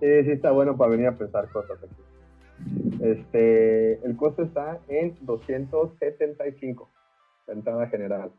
[0.00, 2.02] Sí, sí está bueno para venir a pensar cosas aquí.
[3.02, 6.90] Este, el costo está en 275,
[7.46, 8.32] la entrada general,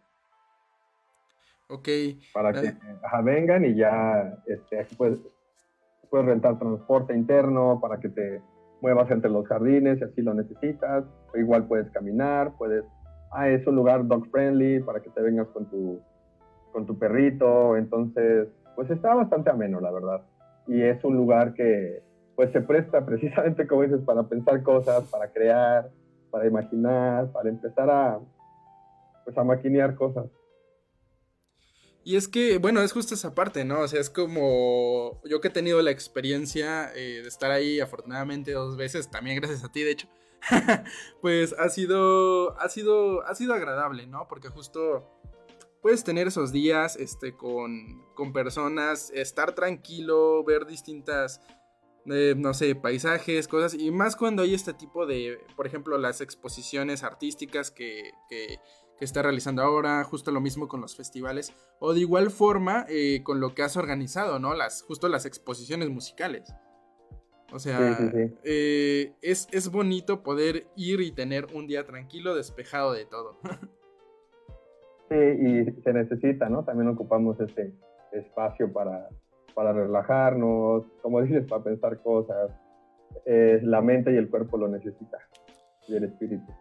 [1.69, 1.87] Ok,
[2.33, 2.77] para que Eh.
[3.03, 5.19] ajá, vengan y ya este, aquí puedes,
[6.09, 8.41] puedes rentar transporte interno para que te
[8.81, 11.05] muevas entre los jardines si así lo necesitas.
[11.33, 12.83] Igual puedes caminar, puedes...
[13.31, 15.99] Ah, es un lugar dog friendly para que te vengas con tu,
[16.71, 17.75] con tu perrito.
[17.77, 20.21] Entonces, pues está bastante ameno, la verdad.
[20.67, 22.03] Y es un lugar que
[22.35, 25.89] pues se presta precisamente, como dices, para pensar cosas, para crear,
[26.29, 28.19] para imaginar, para empezar a,
[29.23, 30.25] pues, a maquinear cosas.
[32.05, 33.79] Y es que, bueno, es justo esa parte, ¿no?
[33.79, 38.51] O sea, es como yo que he tenido la experiencia eh, de estar ahí afortunadamente
[38.51, 40.07] dos veces, también gracias a ti, de hecho,
[41.21, 44.27] pues ha sido, ha sido, ha sido agradable, ¿no?
[44.27, 45.09] Porque justo
[45.81, 51.41] puedes tener esos días, este, con, con personas, estar tranquilo, ver distintas,
[52.05, 56.21] eh, no sé, paisajes, cosas, y más cuando hay este tipo de, por ejemplo, las
[56.21, 58.59] exposiciones artísticas que, que,
[59.03, 63.21] que está realizando ahora, justo lo mismo con los festivales, o de igual forma eh,
[63.21, 64.53] con lo que has organizado, ¿no?
[64.53, 66.55] Las, justo las exposiciones musicales.
[67.51, 68.33] O sea, Sí, sí, sí.
[68.45, 73.39] eh, es, es bonito poder ir y tener un día tranquilo, despejado de todo.
[75.09, 76.63] Sí, y se necesita, ¿no?
[76.63, 77.73] También ocupamos este
[78.13, 79.09] espacio para,
[79.53, 82.51] para relajarnos, como dices, para pensar cosas.
[83.25, 85.19] Eh, la mente y el cuerpo lo necesita,
[85.89, 86.51] y el espíritu.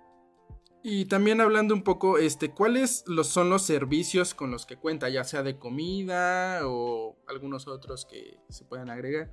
[0.85, 5.23] Y también hablando un poco, este, ¿cuáles son los servicios con los que cuenta, ya
[5.23, 9.31] sea de comida o algunos otros que se puedan agregar?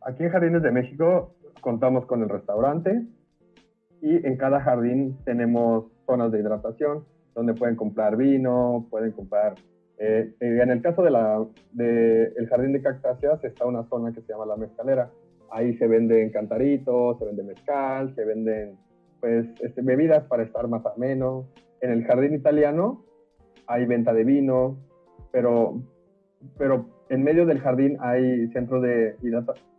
[0.00, 3.06] Aquí en Jardines de México contamos con el restaurante
[4.00, 9.54] y en cada jardín tenemos zonas de hidratación donde pueden comprar vino, pueden comprar...
[9.98, 11.14] eh, eh, en el caso del
[11.72, 15.10] de el jardín de cactáceas está una zona que se llama la mezcalera.
[15.50, 18.78] Ahí se venden cantaritos, se vende mezcal, se venden
[19.22, 21.48] pues este, bebidas para estar más ameno.
[21.80, 23.04] En el jardín italiano
[23.68, 24.76] hay venta de vino,
[25.30, 25.80] pero,
[26.58, 29.14] pero en medio del jardín hay centros de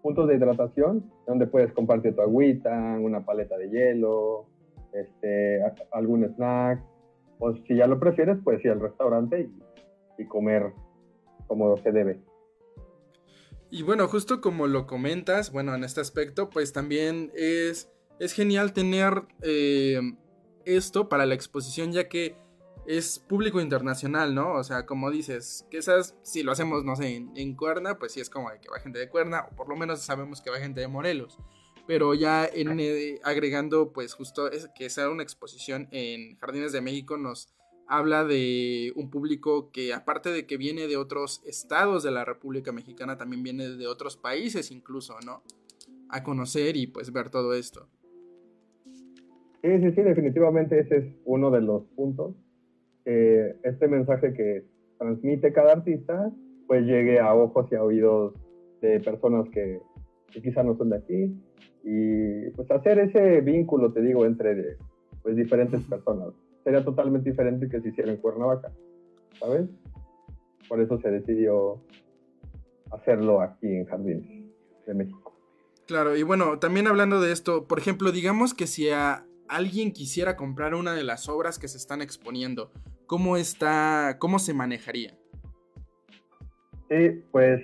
[0.02, 4.46] puntos de hidratación donde puedes compartir tu agüita, una paleta de hielo,
[4.94, 6.82] este, algún snack,
[7.40, 10.72] o si ya lo prefieres, puedes ir al restaurante y, y comer
[11.48, 12.22] como se debe.
[13.70, 18.74] Y bueno, justo como lo comentas, bueno, en este aspecto, pues también es, es genial
[18.74, 20.00] tener eh,
[20.66, 22.36] esto para la exposición, ya que
[22.86, 24.54] es público internacional, ¿no?
[24.54, 28.20] O sea, como dices, esas, si lo hacemos, no sé, en, en Cuerna, pues sí
[28.20, 30.60] es como de que va gente de Cuerna, o por lo menos sabemos que va
[30.60, 31.38] gente de Morelos.
[31.86, 37.18] Pero ya eh, agregando, pues justo es, que sea una exposición en Jardines de México
[37.18, 37.50] nos
[37.88, 42.72] habla de un público que aparte de que viene de otros estados de la República
[42.72, 45.44] Mexicana, también viene de otros países incluso, ¿no?
[46.10, 47.90] A conocer y pues ver todo esto.
[49.64, 52.36] Sí, sí, sí, definitivamente ese es uno de los puntos.
[53.06, 54.66] Este mensaje que
[54.98, 56.32] transmite cada artista,
[56.68, 58.34] pues llegue a ojos y a oídos
[58.82, 59.80] de personas que,
[60.34, 61.34] que quizá no son de aquí.
[61.86, 64.78] Y pues hacer ese vínculo, te digo, entre
[65.22, 66.34] pues, diferentes personas.
[66.66, 68.70] Sería totalmente diferente que se hiciera en Cuernavaca,
[69.40, 69.70] ¿sabes?
[70.68, 71.82] Por eso se decidió
[72.92, 74.26] hacerlo aquí en Jardines
[74.86, 75.34] de México.
[75.88, 80.36] Claro, y bueno, también hablando de esto, por ejemplo, digamos que si a alguien quisiera
[80.36, 82.72] comprar una de las obras que se están exponiendo,
[83.06, 85.18] ¿cómo está, cómo se manejaría?
[86.90, 87.62] Sí, pues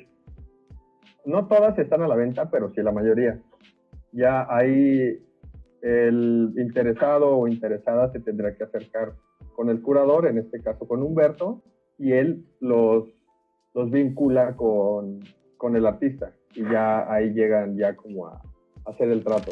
[1.26, 3.40] no todas están a la venta, pero sí la mayoría.
[4.12, 5.22] Ya ahí
[5.82, 9.14] el interesado o interesada se tendrá que acercar
[9.56, 11.62] con el curador, en este caso con Humberto,
[11.98, 13.08] y él los,
[13.74, 15.20] los vincula con,
[15.58, 16.34] con el artista.
[16.56, 18.42] Y ya ahí llegan ya como a,
[18.86, 19.52] a hacer el trato.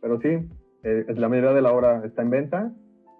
[0.00, 0.48] Pero sí,
[0.88, 2.72] eh, la mayoría de la obra está en venta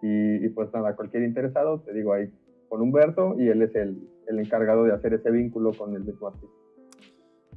[0.03, 2.31] y, y, pues nada, cualquier interesado, te digo ahí
[2.69, 6.29] con Humberto y él es el, el encargado de hacer ese vínculo con el mismo
[6.29, 6.55] artista.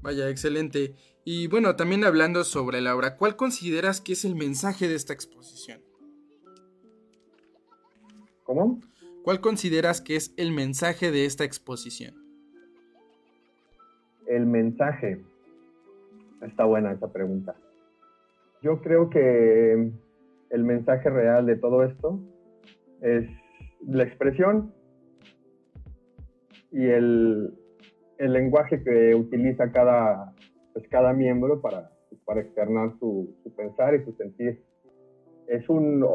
[0.02, 0.95] Vaya, excelente.
[1.24, 5.13] Y bueno, también hablando sobre la obra, ¿cuál consideras que es el mensaje de esta
[5.13, 5.82] exposición?
[8.43, 8.82] ¿Cómo?
[9.24, 12.15] ¿Cuál consideras que es el mensaje de esta exposición?
[14.26, 15.24] El mensaje.
[16.41, 17.56] Está buena esa pregunta.
[18.62, 19.91] Yo creo que
[20.52, 22.19] el mensaje real de todo esto
[23.02, 23.28] es
[23.88, 24.71] la expresión
[26.71, 27.54] y el,
[28.19, 30.36] lenguaje que utiliza cada,
[30.74, 31.89] pues cada miembro para,
[32.24, 34.63] para externar su, su, pensar y su sentir.
[35.47, 36.06] Es un,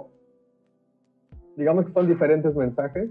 [1.57, 3.11] digamos que son diferentes mensajes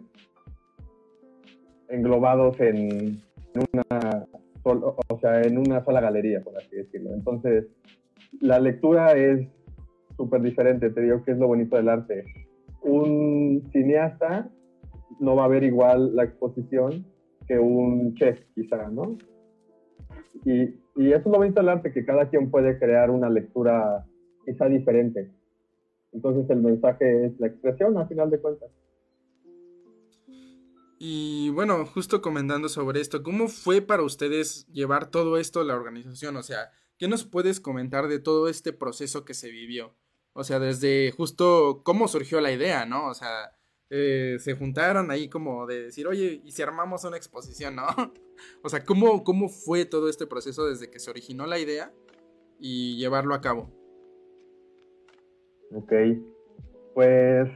[1.89, 3.21] englobados en
[3.53, 4.27] una,
[4.63, 7.13] o sea, en una sola galería, por así decirlo.
[7.13, 7.65] Entonces,
[8.41, 9.47] la lectura es
[10.15, 12.25] súper diferente, te digo que es lo bonito del arte.
[12.81, 14.49] Un cineasta
[15.19, 17.05] no va a ver igual la exposición
[17.47, 19.17] que un chef, quizá, ¿no?
[20.43, 24.05] Y, eso es lo bonito del arte, que cada quien puede crear una lectura
[24.45, 25.29] quizá diferente.
[26.13, 28.69] Entonces el mensaje es la expresión, a final de cuentas.
[30.97, 35.75] Y bueno, justo comentando sobre esto, ¿cómo fue para ustedes llevar todo esto a la
[35.75, 36.37] organización?
[36.37, 39.93] O sea, ¿qué nos puedes comentar de todo este proceso que se vivió?
[40.33, 43.07] O sea, desde justo cómo surgió la idea, ¿no?
[43.07, 43.51] O sea,
[43.89, 47.83] eh, se juntaron ahí como de decir, oye, ¿y si armamos una exposición, no?
[48.63, 51.91] o sea, ¿cómo, ¿cómo fue todo este proceso desde que se originó la idea
[52.59, 53.69] y llevarlo a cabo?
[55.73, 55.93] Ok,
[56.93, 57.49] pues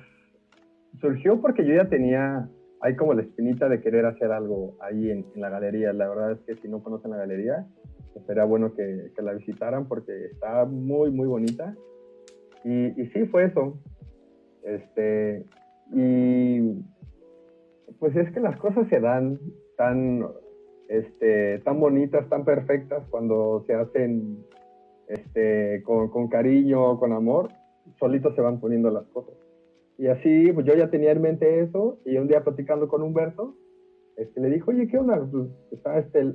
[1.00, 2.50] surgió porque yo ya tenía
[2.82, 5.94] ahí como la espinita de querer hacer algo ahí en, en la galería.
[5.94, 7.68] La verdad es que si no conocen la galería,
[8.26, 11.76] sería bueno que, la visitaran porque está muy, muy bonita.
[12.64, 13.80] Y, sí, fue eso.
[14.64, 15.46] Este,
[15.94, 16.84] y
[18.00, 19.40] pues es que las cosas se dan
[19.78, 20.26] tan,
[20.88, 24.46] este, tan bonitas, tan perfectas cuando se hacen
[25.08, 27.50] este, con, con cariño, con amor,
[28.00, 29.36] solitos se van poniendo las cosas.
[29.98, 33.56] Y así, pues yo ya tenía en mente eso, y un día platicando con Humberto,
[34.16, 35.26] este, le dijo, oye, ¿qué onda?
[35.30, 36.34] Pues está, este,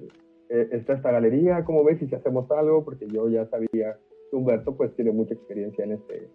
[0.49, 2.85] eh, está esta galería, ¿cómo ves si hacemos algo?
[2.85, 3.97] Porque yo ya sabía
[4.31, 6.29] que Humberto pues tiene mucha experiencia en este,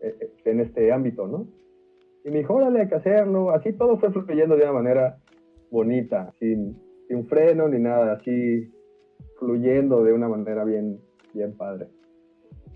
[0.00, 1.46] eh, en este ámbito, ¿no?
[2.24, 3.50] Y me dijo, órale, hay que hacerlo.
[3.50, 5.18] Así todo fue fluyendo de una manera
[5.70, 6.76] bonita, sin,
[7.08, 8.72] sin freno ni nada, así
[9.38, 11.00] fluyendo de una manera bien,
[11.34, 11.88] bien padre.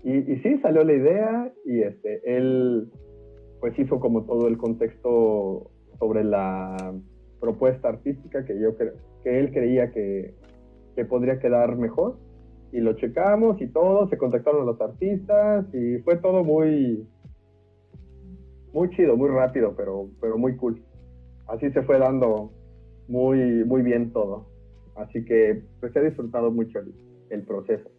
[0.03, 2.89] Y, y sí, salió la idea y este, él
[3.59, 6.93] pues hizo como todo el contexto sobre la
[7.39, 10.35] propuesta artística que yo cre que él creía que,
[10.97, 12.17] que podría quedar mejor
[12.71, 17.07] y lo checamos y todo, se contactaron los artistas y fue todo muy
[18.73, 20.81] muy chido, muy rápido, pero, pero muy cool.
[21.47, 22.51] Así se fue dando
[23.07, 24.47] muy, muy bien todo.
[24.95, 26.93] Así que pues he disfrutado mucho el,
[27.29, 27.89] el proceso.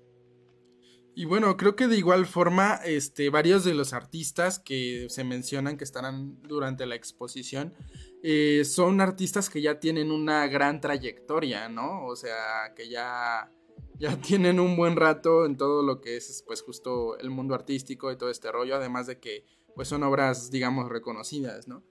[1.18, 5.76] Y bueno, creo que de igual forma, este, varios de los artistas que se mencionan
[5.76, 7.74] que estarán durante la exposición
[8.22, 12.06] eh, son artistas que ya tienen una gran trayectoria, ¿no?
[12.06, 13.52] O sea, que ya
[13.98, 18.12] ya tienen un buen rato en todo lo que es pues justo el mundo artístico
[18.12, 19.44] y todo este rollo, además de que
[19.74, 21.82] pues son obras digamos reconocidas, ¿no?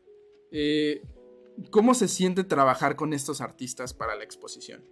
[0.52, 1.02] Eh,
[1.70, 4.86] ¿Cómo se siente trabajar con estos artistas para la exposición?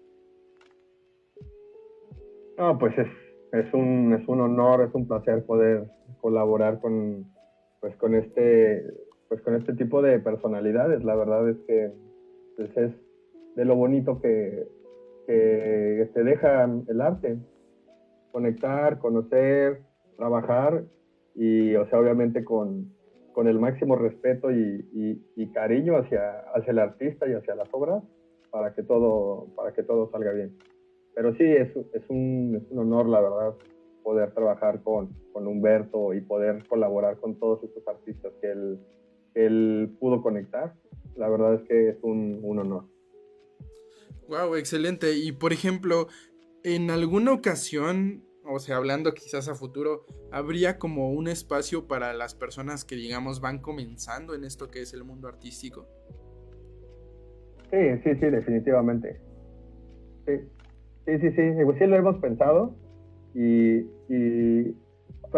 [2.58, 3.25] No, pues es,
[3.60, 5.86] es, un, es un honor, es un placer poder
[6.22, 7.26] colaborar con,
[7.80, 8.84] pues con, este,
[9.30, 11.04] pues con este tipo de personalidades.
[11.04, 11.92] La verdad es que
[12.58, 12.92] pues es
[13.56, 14.68] de lo bonito que,
[15.28, 17.38] que te deja el arte.
[18.32, 19.80] Conectar, conocer,
[20.18, 20.84] trabajar
[21.36, 22.94] y, o sea, obviamente con,
[23.34, 27.70] con el máximo respeto y, y- y cariño hacia, hacia el artista y hacia las
[27.74, 28.04] obras
[28.52, 30.52] para que todo, para que todo salga bien.
[31.16, 33.56] Pero sí, es, es, un, es un honor, la verdad,
[34.04, 38.80] poder trabajar con, con Humberto y poder colaborar con todos estos artistas que él,
[39.34, 40.76] que él pudo conectar.
[41.16, 42.84] La verdad es que es un, un honor.
[44.28, 45.14] Wow, excelente.
[45.14, 46.08] Y por ejemplo,
[46.64, 52.36] en alguna ocasión, o sea, hablando quizás a futuro, ¿habría como un espacio para las
[52.36, 55.88] personas que digamos van comenzando en esto que es el mundo artístico?
[57.72, 59.22] Sí, sí, sí, definitivamente.
[60.26, 60.34] Sí,
[61.06, 62.76] sí, sí, sí, pues sí lo hemos pensado
[63.34, 63.80] y,
[64.10, 64.76] y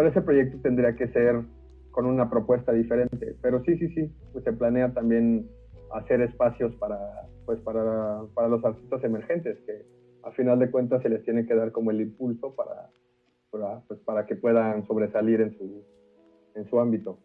[0.06, 1.42] ese proyecto tendría que ser
[1.90, 3.36] con una propuesta diferente.
[3.42, 5.48] Pero sí, sí, sí, pues se planea también
[5.92, 6.98] hacer espacios para,
[7.46, 9.84] pues para, para los artistas emergentes, que
[10.22, 12.90] a final de cuentas se les tiene que dar como el impulso para,
[13.50, 15.84] para, pues para que puedan sobresalir en su,
[16.54, 17.18] en su ámbito.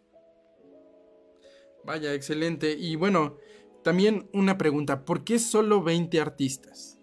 [1.86, 2.76] Vaya, excelente.
[2.78, 3.36] Y bueno,
[3.84, 7.03] también una pregunta, ¿por qué solo 20 artistas?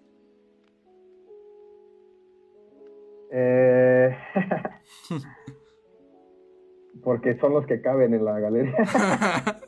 [3.31, 4.16] Eh,
[7.03, 8.76] porque son los que caben en la galería.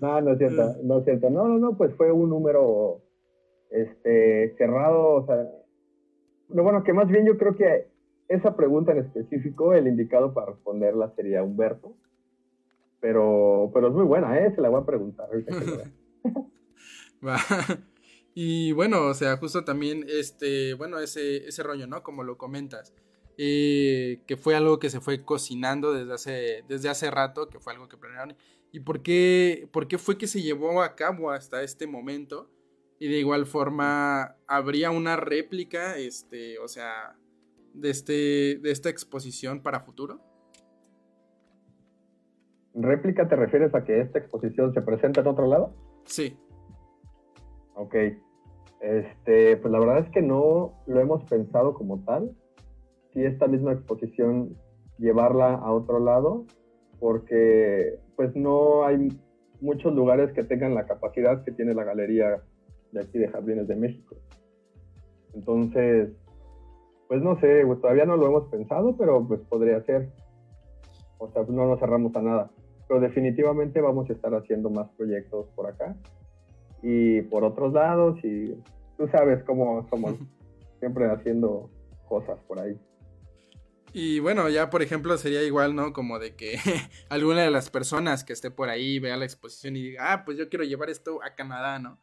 [0.00, 1.30] No, no es cierto, no es cierto.
[1.30, 3.00] No, no, no, pues fue un número
[3.70, 5.48] este, cerrado, o sea,
[6.48, 7.88] lo bueno que más bien yo creo que
[8.28, 11.94] esa pregunta en específico, el indicado para responderla sería Humberto,
[13.00, 14.52] pero, pero es muy buena, ¿eh?
[14.54, 15.66] Se la voy a preguntar ahorita que.
[18.38, 22.02] Y bueno, o sea, justo también este, bueno, ese, ese rollo, ¿no?
[22.02, 22.92] Como lo comentas.
[23.38, 27.72] eh, que fue algo que se fue cocinando desde hace, desde hace rato, que fue
[27.74, 28.36] algo que planearon.
[28.72, 32.50] ¿Y por qué, por qué fue que se llevó a cabo hasta este momento?
[32.98, 37.16] Y de igual forma, ¿habría una réplica, este, o sea,
[37.74, 38.12] de, este,
[38.62, 40.20] de esta exposición para futuro?
[42.74, 45.74] ¿Réplica te refieres a que esta exposición se presenta en otro lado?
[46.04, 46.38] Sí.
[47.74, 47.94] Ok.
[48.86, 52.30] Este, pues la verdad es que no lo hemos pensado como tal.
[53.12, 54.56] Si esta misma exposición
[54.98, 56.44] llevarla a otro lado,
[57.00, 59.08] porque pues no hay
[59.60, 62.42] muchos lugares que tengan la capacidad que tiene la galería
[62.92, 64.14] de aquí de Jardines de México.
[65.34, 66.10] Entonces,
[67.08, 70.10] pues no sé, pues, todavía no lo hemos pensado, pero pues podría ser.
[71.18, 72.50] O sea, no nos cerramos a nada.
[72.86, 75.96] Pero definitivamente vamos a estar haciendo más proyectos por acá
[76.82, 78.54] y por otros lados y
[78.96, 80.16] tú sabes cómo somos
[80.78, 81.70] siempre haciendo
[82.08, 82.78] cosas por ahí.
[83.92, 85.92] Y bueno, ya por ejemplo sería igual, ¿no?
[85.92, 86.58] Como de que
[87.08, 90.36] alguna de las personas que esté por ahí vea la exposición y diga, ah, pues
[90.36, 91.98] yo quiero llevar esto a Canadá, ¿no?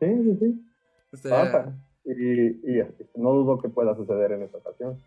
[0.00, 0.72] Sí, sí, sí.
[1.28, 1.76] Pasa.
[2.04, 2.82] Y, y
[3.14, 5.00] no dudo que pueda suceder en esta ocasión.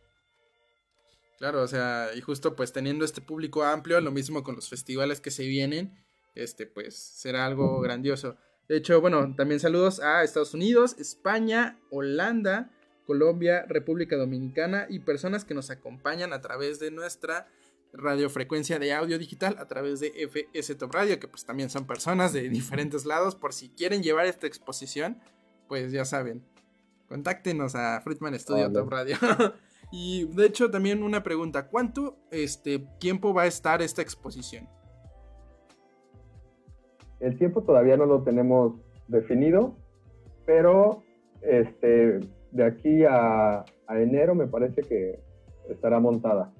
[1.37, 5.19] Claro, o sea, y justo pues teniendo este público amplio, lo mismo con los festivales
[5.19, 5.93] que se vienen,
[6.35, 8.37] este pues será algo grandioso.
[8.67, 12.71] De hecho, bueno, también saludos a Estados Unidos, España, Holanda,
[13.05, 17.47] Colombia, República Dominicana y personas que nos acompañan a través de nuestra
[17.93, 22.33] radiofrecuencia de audio digital a través de FS Top Radio, que pues también son personas
[22.33, 25.19] de diferentes lados, por si quieren llevar esta exposición,
[25.67, 26.43] pues ya saben,
[27.07, 28.73] contáctenos a Fruitman Studio Vale.
[28.73, 29.17] Top Radio.
[29.91, 34.67] y de hecho también una pregunta, ¿cuánto este tiempo va a estar esta exposición?
[37.19, 38.73] El tiempo todavía no lo tenemos
[39.07, 39.75] definido,
[40.45, 41.03] pero
[41.41, 42.19] este,
[42.51, 45.19] de aquí a, a enero me parece que
[45.69, 46.53] estará montada.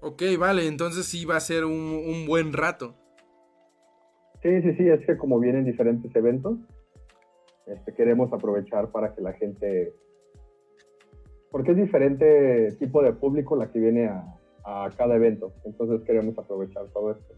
[0.00, 2.94] Ok, vale, entonces sí va a ser un, un buen rato.
[4.42, 6.58] Sí, sí, sí, es que como vienen diferentes eventos,
[7.66, 9.92] este, queremos aprovechar para que la gente,
[11.50, 16.38] porque es diferente tipo de público la que viene a, a cada evento, entonces queremos
[16.38, 17.34] aprovechar todo esto,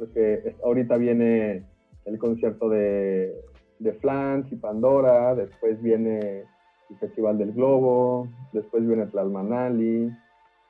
[0.00, 1.62] porque ahorita viene
[2.06, 3.38] el concierto de,
[3.78, 6.44] de Flans y Pandora, después viene
[6.88, 10.10] el Festival del Globo, después viene Tlalmanali,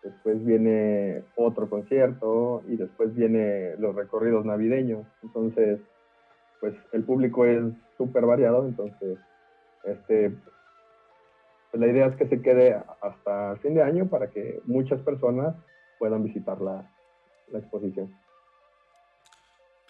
[0.02, 5.06] después viene otro concierto y después viene los recorridos navideños.
[5.22, 5.78] Entonces,
[6.60, 7.62] pues el público es
[7.96, 9.16] súper variado, entonces
[9.84, 10.30] Este,
[11.70, 15.54] pues la idea es que se quede hasta fin de año para que muchas personas
[16.00, 16.90] puedan visitar la,
[17.52, 18.10] la exposición.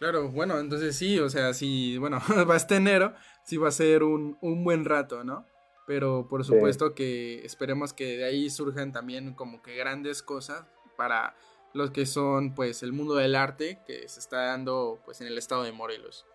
[0.00, 2.18] Claro, bueno, entonces sí, o sea, sí, bueno,
[2.50, 5.46] va este enero, sí va a ser un, un buen rato, ¿no?
[5.86, 6.52] Pero por Sí.
[6.52, 10.64] supuesto que esperemos que de ahí surjan también como que grandes cosas
[10.96, 11.36] para
[11.74, 15.36] los que son pues el mundo del arte que se está dando pues en el
[15.38, 16.26] estado de Morelos.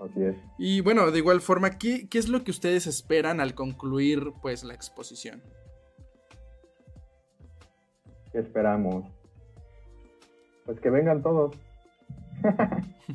[0.00, 0.36] Así es.
[0.58, 4.64] Y bueno, de igual forma, ¿qué, qué es lo que ustedes esperan al concluir pues
[4.64, 5.42] la exposición?
[8.32, 9.04] ¿Qué esperamos?
[10.64, 11.54] Pues que vengan todos.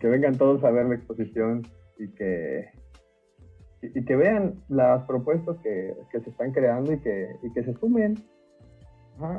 [0.00, 1.62] que vengan todos a ver la exposición
[1.98, 2.70] y que,
[3.82, 7.74] y, que vean las propuestas que, que se están creando y que, y que se
[7.74, 8.14] sumen.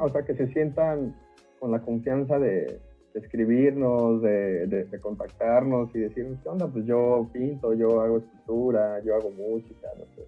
[0.02, 1.16] O sea, que se sientan
[1.60, 2.80] con la confianza de,
[3.16, 6.68] escribirnos, de, de- de contactarnos y decirnos, ¿qué onda?
[6.68, 10.26] Pues yo pinto, yo hago escultura, yo hago música, no sé.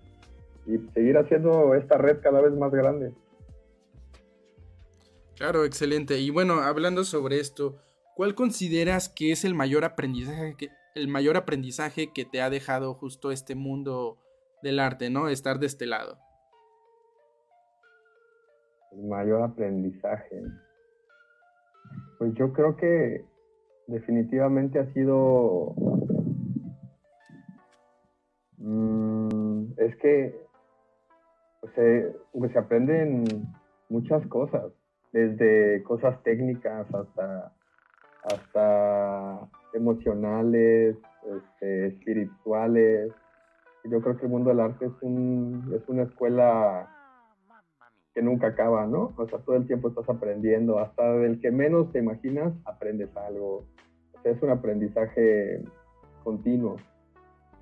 [0.65, 3.13] Y seguir haciendo esta red cada vez más grande.
[5.43, 6.19] Claro, excelente.
[6.19, 7.75] Y bueno, hablando sobre esto,
[8.15, 12.93] ¿cuál consideras que es el mayor aprendizaje que, el mayor aprendizaje que te ha dejado
[12.93, 14.19] justo este mundo
[14.61, 15.27] del arte, ¿no?
[15.27, 16.17] Estar de este lado.
[18.93, 20.43] El mayor aprendizaje.
[22.19, 23.25] Pues yo creo que
[23.87, 25.75] definitivamente ha sido...
[28.59, 30.41] Mm, es que
[31.59, 31.73] pues,
[32.31, 33.25] pues, se aprenden
[33.89, 34.71] muchas cosas,
[35.13, 37.53] desde cosas técnicas hasta,
[38.23, 43.11] hasta emocionales, este, espirituales.
[43.85, 46.89] Yo creo que el mundo del arte es, un, es una escuela
[48.13, 49.13] que nunca acaba, ¿no?
[49.17, 53.65] O sea, todo el tiempo estás aprendiendo, hasta del que menos te imaginas, aprendes algo.
[54.13, 55.63] O sea, es un aprendizaje
[56.23, 56.77] continuo.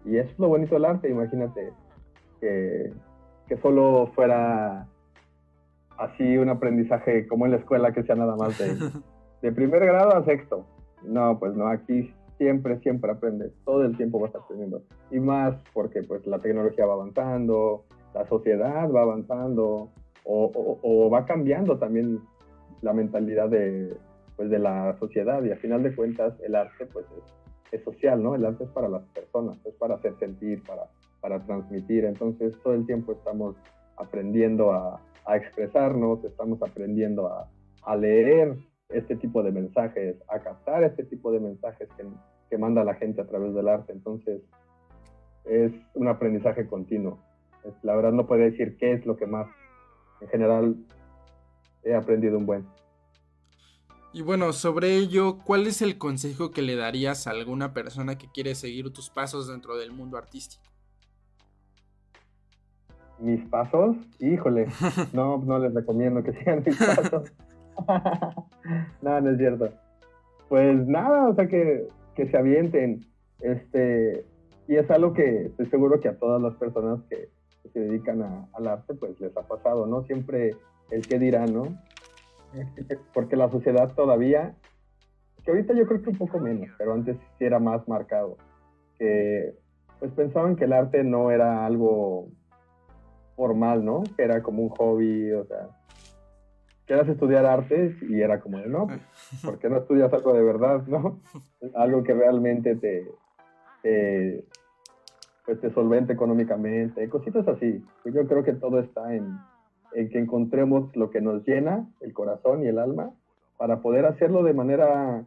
[0.06, 1.72] Y es lo bonito del arte, imagínate
[2.39, 2.91] que,
[3.47, 4.88] que solo fuera
[6.02, 8.76] así un aprendizaje como en la escuela, que sea nada más de,
[9.41, 10.66] de primer grado a sexto.
[11.04, 14.82] No, pues no, aquí siempre, siempre aprendes, todo el tiempo vas aprendiendo.
[15.12, 17.84] Y más porque pues la tecnología va avanzando,
[18.14, 19.89] la sociedad va avanzando,
[20.24, 22.20] o, o- o va cambiando también
[22.82, 23.95] la mentalidad de,
[24.36, 28.22] pues, de la sociedad y a final de cuentas el arte pues es, es social,
[28.22, 28.36] ¿no?
[28.36, 30.84] El arte es para las personas, es para hacer sentir, para,
[31.22, 33.56] para transmitir, entonces todo el tiempo estamos
[33.97, 34.99] aprendiendo a,
[35.32, 38.57] a expresarnos, estamos aprendiendo a, leer
[38.89, 42.05] este tipo de mensajes, a captar este tipo de mensajes que,
[42.49, 44.41] que manda la gente a través del arte, entonces
[45.45, 47.17] es un aprendizaje continuo.
[47.82, 49.47] La verdad no puedo decir qué es lo que más
[50.19, 50.75] en general
[51.84, 52.67] he aprendido un buen.
[54.13, 58.29] Y bueno, sobre ello, ¿cuál es el consejo que le darías a alguna persona que
[58.29, 60.69] quiere seguir tus pasos dentro del mundo artístico?
[63.22, 64.67] Mis pasos, híjole,
[65.13, 67.32] no, no les recomiendo que sigan mis pasos.
[69.01, 69.69] no, no es cierto.
[70.49, 73.01] Pues nada, o sea que, que se avienten.
[73.39, 74.26] Este,
[74.67, 77.30] y es algo que estoy seguro que a todas las personas que,
[77.63, 80.03] que se dedican a- al arte, pues les ha pasado, ¿no?
[80.03, 80.55] Siempre
[80.91, 81.63] el que dirá, ¿no?
[83.13, 84.55] Porque la sociedad todavía,
[85.43, 88.36] que ahorita yo creo que un poco menos, pero antes sí era más marcado,
[88.99, 89.55] que
[89.99, 92.28] pues pensaban que el arte no era algo
[93.41, 94.03] formal, ¿no?
[94.15, 95.69] Que era como un hobby, o sea,
[96.85, 99.01] quieras estudiar artes y era como de, no, pues,
[99.43, 101.19] ¿por qué no estudias algo de verdad, no?
[101.73, 103.07] Algo que realmente te,
[103.81, 104.45] te,
[105.43, 107.83] pues, te solvente económicamente, cositas así.
[108.03, 109.39] Pues yo creo que todo está en,
[109.95, 113.11] en que encontremos lo que nos llena el corazón y el alma
[113.57, 115.25] para poder hacerlo de manera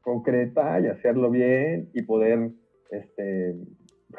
[0.00, 2.52] concreta y hacerlo bien y poder
[2.90, 3.54] este,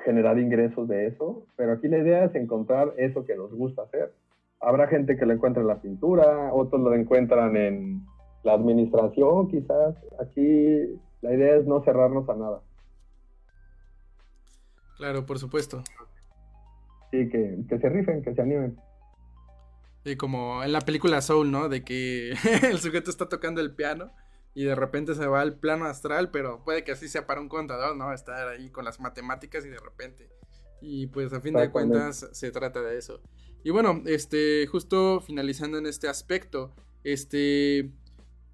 [0.06, 1.46] generar ingresos de eso.
[1.56, 4.14] Pero aquí la idea es encontrar eso que nos gusta hacer.
[4.60, 8.06] Habrá gente que lo encuentra en la pintura, otros lo encuentran en
[8.44, 9.96] la administración, quizás.
[10.20, 12.62] Aquí la idea es no cerrarnos a nada.
[14.98, 15.84] Claro, por supuesto.
[17.10, 18.78] Sí, que, que se rifen, que se animen.
[20.04, 21.70] Y como en la película Soul, ¿no?
[21.70, 22.32] De que
[22.70, 24.12] el sujeto está tocando el piano
[24.54, 27.50] y de repente se va al plano astral, pero puede que así sea para un
[27.50, 28.12] contador, ¿no?
[28.14, 30.30] Estar ahí con las matemáticas y de repente.
[30.82, 33.22] Y pues a fin de cuentas se trata de eso.
[33.64, 36.74] Y bueno, este, justo finalizando en este aspecto,
[37.04, 37.92] este,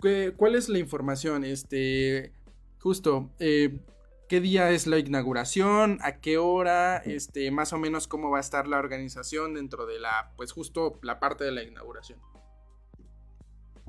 [0.01, 1.43] ¿qué- ¿cuál es la información?
[1.45, 2.33] Este,
[2.79, 3.79] justo, eh,
[4.27, 5.99] ¿qué día es la inauguración?
[6.01, 6.97] ¿A qué hora?
[6.97, 10.99] Este, más o menos cómo va a estar la organización dentro de la, pues justo
[11.01, 12.19] la parte de la inauguración.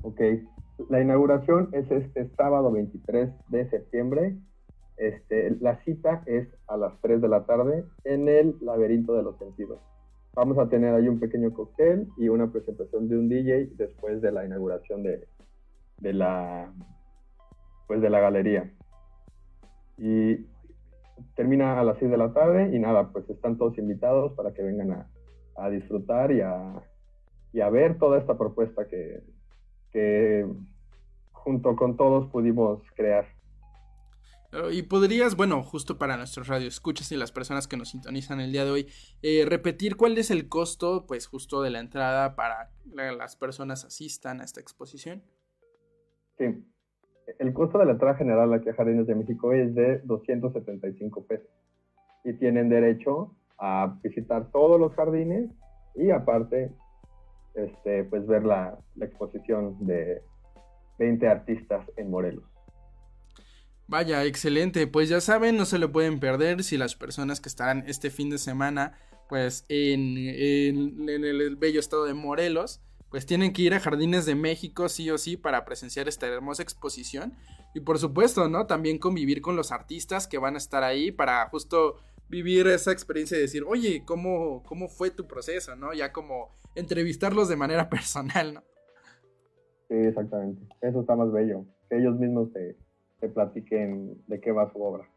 [0.03, 0.21] Ok.
[0.87, 4.37] La inauguración es este sábado 23 de septiembre
[4.97, 9.37] Este, la cita es a las 3 de la tarde en el laberinto de los
[9.39, 9.81] sentidos.
[10.35, 14.31] Vamos a tener ahí un pequeño cóctel y una presentación de un DJ después de
[14.33, 15.27] la inauguración de,
[15.99, 16.73] de la,
[17.89, 18.73] pues de la galería.
[19.99, 20.47] Y
[21.35, 24.63] termina a las 6 de la tarde y nada, pues están todos invitados para que
[24.63, 25.11] vengan a,
[25.57, 26.83] a disfrutar y a,
[27.53, 29.23] y a ver toda esta propuesta que,
[29.93, 30.47] que
[31.33, 33.27] junto con todos pudimos crear.
[34.73, 38.65] Y podrías, bueno, justo para nuestros radioescuchas y las personas que nos sintonizan el día
[38.65, 38.87] de hoy,
[39.23, 43.85] eh, repetir cuál es el costo, pues justo de la entrada para que las personas
[43.85, 45.23] asistan a esta exposición.
[46.39, 46.65] Sí.
[47.39, 51.51] El costo de la entrada general aquí a Jardines de México es de 275 pesos.
[52.25, 55.51] Y tienen derecho a visitar todos los jardines
[55.95, 56.73] y aparte,
[57.55, 60.23] este, pues ver la, exposición de
[60.99, 62.45] 20 artistas en Morelos.
[63.87, 64.87] Vaya, excelente.
[64.87, 68.29] Pues ya saben, no se lo pueden perder si las personas que estarán este fin
[68.29, 70.17] de semana, pues en
[71.09, 75.17] el bello estado de Morelos, pues tienen que ir a Jardines de México sí o
[75.17, 77.35] sí para presenciar esta hermosa exposición.
[77.75, 78.67] Y por supuesto, ¿no?
[78.67, 81.97] También convivir con los artistas que van a estar ahí para justo
[82.29, 85.95] vivir esa experiencia y decir, oye, ¿cómo, cómo fue tu proceso, ¿no?
[85.95, 88.63] Ya como entrevistarlos de manera personal, ¿no?
[89.89, 90.63] Sí, exactamente.
[90.81, 91.65] Eso está más bello.
[91.89, 92.77] Que ellos mismos te,
[93.21, 95.09] te platiquen de qué va su obra.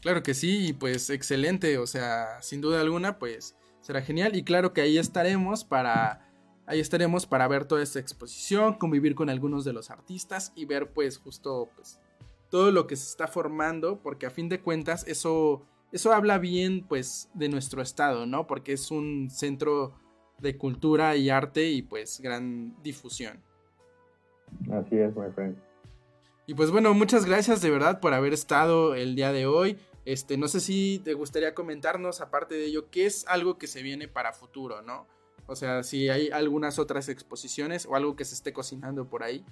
[0.00, 4.34] Claro que sí, y pues excelente, o sea, sin duda alguna, pues será genial.
[4.34, 6.26] Y claro que ahí estaremos para.
[6.66, 10.92] Ahí estaremos para ver toda esta exposición, convivir con algunos de los artistas y ver
[10.92, 12.00] pues justo pues
[12.48, 16.86] todo lo que se está formando, porque a fin de cuentas eso, eso habla bien
[16.86, 18.46] pues de nuestro estado, ¿no?
[18.46, 19.94] Porque es un centro
[20.40, 23.38] de cultura y arte y pues gran difusión.
[24.72, 25.56] Así es, my friend.
[26.46, 29.78] Y pues bueno, muchas gracias de verdad por haber estado el día de hoy.
[30.04, 33.82] Este, no sé si te gustaría comentarnos, aparte de ello, qué es algo que se
[33.82, 35.06] viene para futuro, ¿no?
[35.46, 39.44] O sea, si hay algunas otras exposiciones o algo que se esté cocinando por ahí.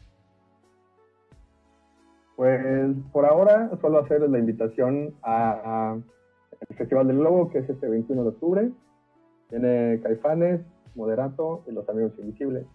[2.37, 5.99] Pues por ahora solo hacer la invitación a, a
[6.69, 8.71] el Festival del Globo, que es este 21 de octubre.
[9.49, 10.61] Tiene Caifanes,
[10.95, 12.67] Moderato y Los Amigos Invisibles.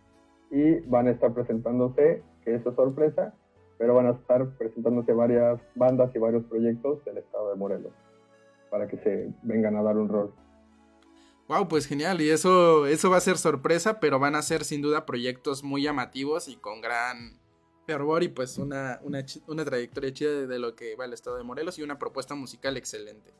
[0.52, 3.34] Y van a estar presentándose, que eso es sorpresa,
[3.78, 7.94] pero van a estar presentándose varias bandas y varios proyectos del estado de Morelos
[8.70, 10.34] para que se vengan a dar un rol.
[11.48, 12.22] Wow, pues genial.
[12.22, 15.84] Y eso, eso va a ser sorpresa, pero van a ser sin duda proyectos muy
[15.84, 17.40] llamativos y con gran
[17.86, 21.44] fervor y pues una, una, una trayectoria chida de lo que va el estado de
[21.44, 23.34] Morelos y una propuesta musical excelente.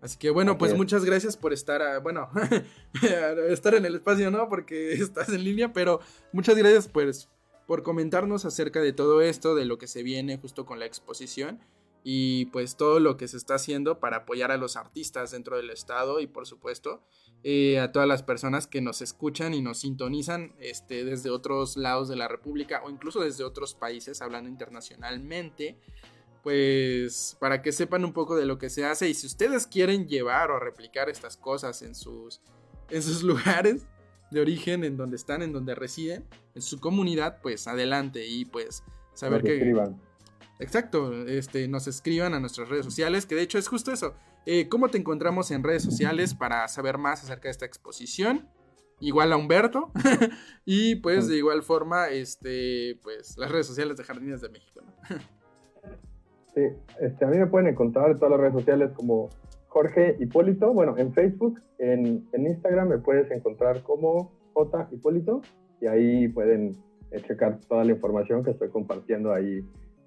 [0.00, 0.78] Así que bueno, pues es.
[0.78, 2.28] muchas gracias por estar, ah, bueno,
[3.48, 4.48] estar en el espacio, ¿no?
[4.48, 6.00] Porque estás en línea, pero
[6.32, 7.28] muchas gracias pues
[7.66, 11.60] por comentarnos acerca de todo esto, de lo que se viene justo con la exposición
[12.08, 15.70] y pues todo lo que se está haciendo para apoyar a los artistas dentro del
[15.70, 17.02] estado y por supuesto
[17.42, 22.08] eh, a todas las personas que nos escuchan y nos sintonizan este, desde otros lados
[22.08, 25.80] de la República o incluso desde otros países hablando internacionalmente
[26.46, 30.06] pues para que sepan un poco de lo que se hace y si ustedes quieren
[30.06, 32.40] llevar o replicar estas cosas en sus
[32.88, 33.88] en sus lugares
[34.30, 36.24] de origen en donde están en donde residen
[36.54, 40.00] en su comunidad pues adelante y pues saber que escriban.
[40.60, 44.14] Exacto, este, nos escriban a nuestras redes sociales, que de hecho es justo eso.
[44.46, 48.48] Eh, ¿Cómo te encontramos en redes sociales para saber más acerca de esta exposición?
[49.00, 49.90] Igual a Humberto.
[50.64, 54.80] y pues de igual forma, este, pues las redes sociales de Jardines de México.
[54.82, 55.16] ¿no?
[56.56, 56.62] Sí,
[57.00, 59.28] este, a mí me pueden encontrar en todas las redes sociales como
[59.68, 60.72] Jorge Hipólito.
[60.72, 65.42] Bueno, en Facebook, en, en Instagram me puedes encontrar como J Hipólito
[65.82, 66.74] y ahí pueden
[67.10, 69.60] eh, checar toda la información que estoy compartiendo ahí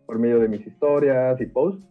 [0.08, 1.88] por medio de mis historias y posts.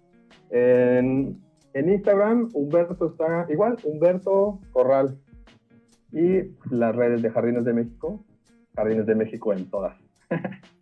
[0.50, 1.40] En,
[1.74, 5.20] en Instagram, Humberto está igual, Humberto Corral.
[6.10, 8.24] Y las redes de Jardines de México,
[8.74, 9.96] Jardines de México en todas.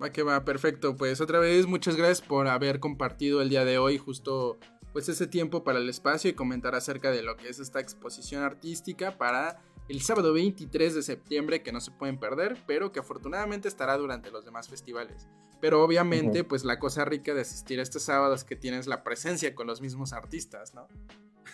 [0.00, 0.96] Va que va, perfecto.
[0.96, 4.58] Pues otra vez, muchas gracias por haber compartido el día de hoy justo
[4.92, 8.42] pues ese tiempo para el espacio y comentar acerca de lo que es esta exposición
[8.42, 13.68] artística para el sábado 23 de septiembre que no se pueden perder, pero que afortunadamente
[13.68, 15.28] estará durante los demás festivales.
[15.60, 19.02] Pero obviamente, pues la cosa rica de asistir a este sábado es que tienes la
[19.02, 20.86] presencia con los mismos artistas, ¿no?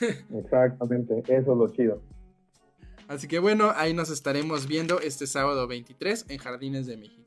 [0.39, 2.03] Exactamente, eso es lo chido.
[3.09, 7.24] Así que bueno, ahí nos estaremos viendo este sábado 23 en Jardines de México.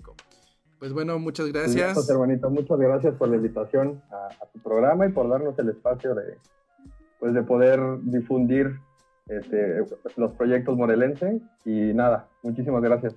[0.80, 2.10] Pues bueno, muchas gracias.
[2.10, 6.14] hermanito, muchas gracias por la invitación a, a tu programa y por darnos el espacio
[6.14, 6.38] de,
[7.20, 8.80] pues, de poder difundir
[9.28, 9.84] este,
[10.16, 11.42] los proyectos morelenses.
[11.66, 13.16] Y nada, muchísimas gracias.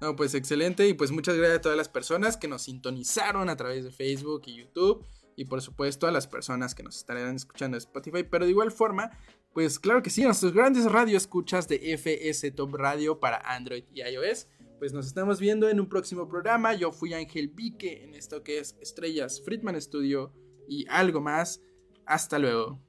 [0.00, 3.56] No, pues excelente y pues muchas gracias a todas las personas que nos sintonizaron a
[3.56, 5.04] través de Facebook y YouTube.
[5.34, 8.22] y por supuesto a las personas que nos estarán escuchando en Spotify.
[8.22, 9.12] Pero de igual forma,
[9.54, 14.02] pues claro que sí, nuestros grandes radio escuchas de FS Top Radio para Android y
[14.02, 14.46] iOS.
[14.82, 16.74] Pues nos estamos viendo en un próximo programa.
[16.74, 20.32] Yo fui Ángel Vique en esto que es Estrellas Friedman Studio
[20.66, 21.60] y algo más.
[22.04, 22.80] Hasta luego.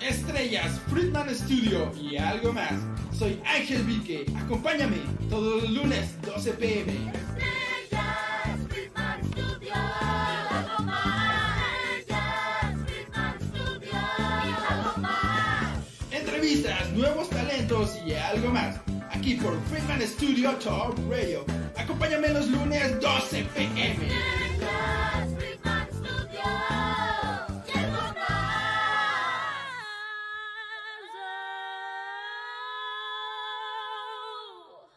[0.00, 2.80] Estrellas Friedman Studio y algo más.
[3.12, 4.24] Soy Ángel Vique.
[4.38, 6.92] Acompáñame todos los lunes 12 pm.
[7.12, 9.74] Estrellas Friedman Studio.
[10.00, 11.58] Algo más.
[11.98, 13.92] Estrellas Friedman Studio.
[14.70, 15.84] Algo más.
[16.10, 18.80] Entrevistas, nuevos talentos y algo más.
[19.20, 21.44] Aquí por Friedman Studio Talk Radio.
[21.76, 24.08] Acompáñame los lunes 12 pm.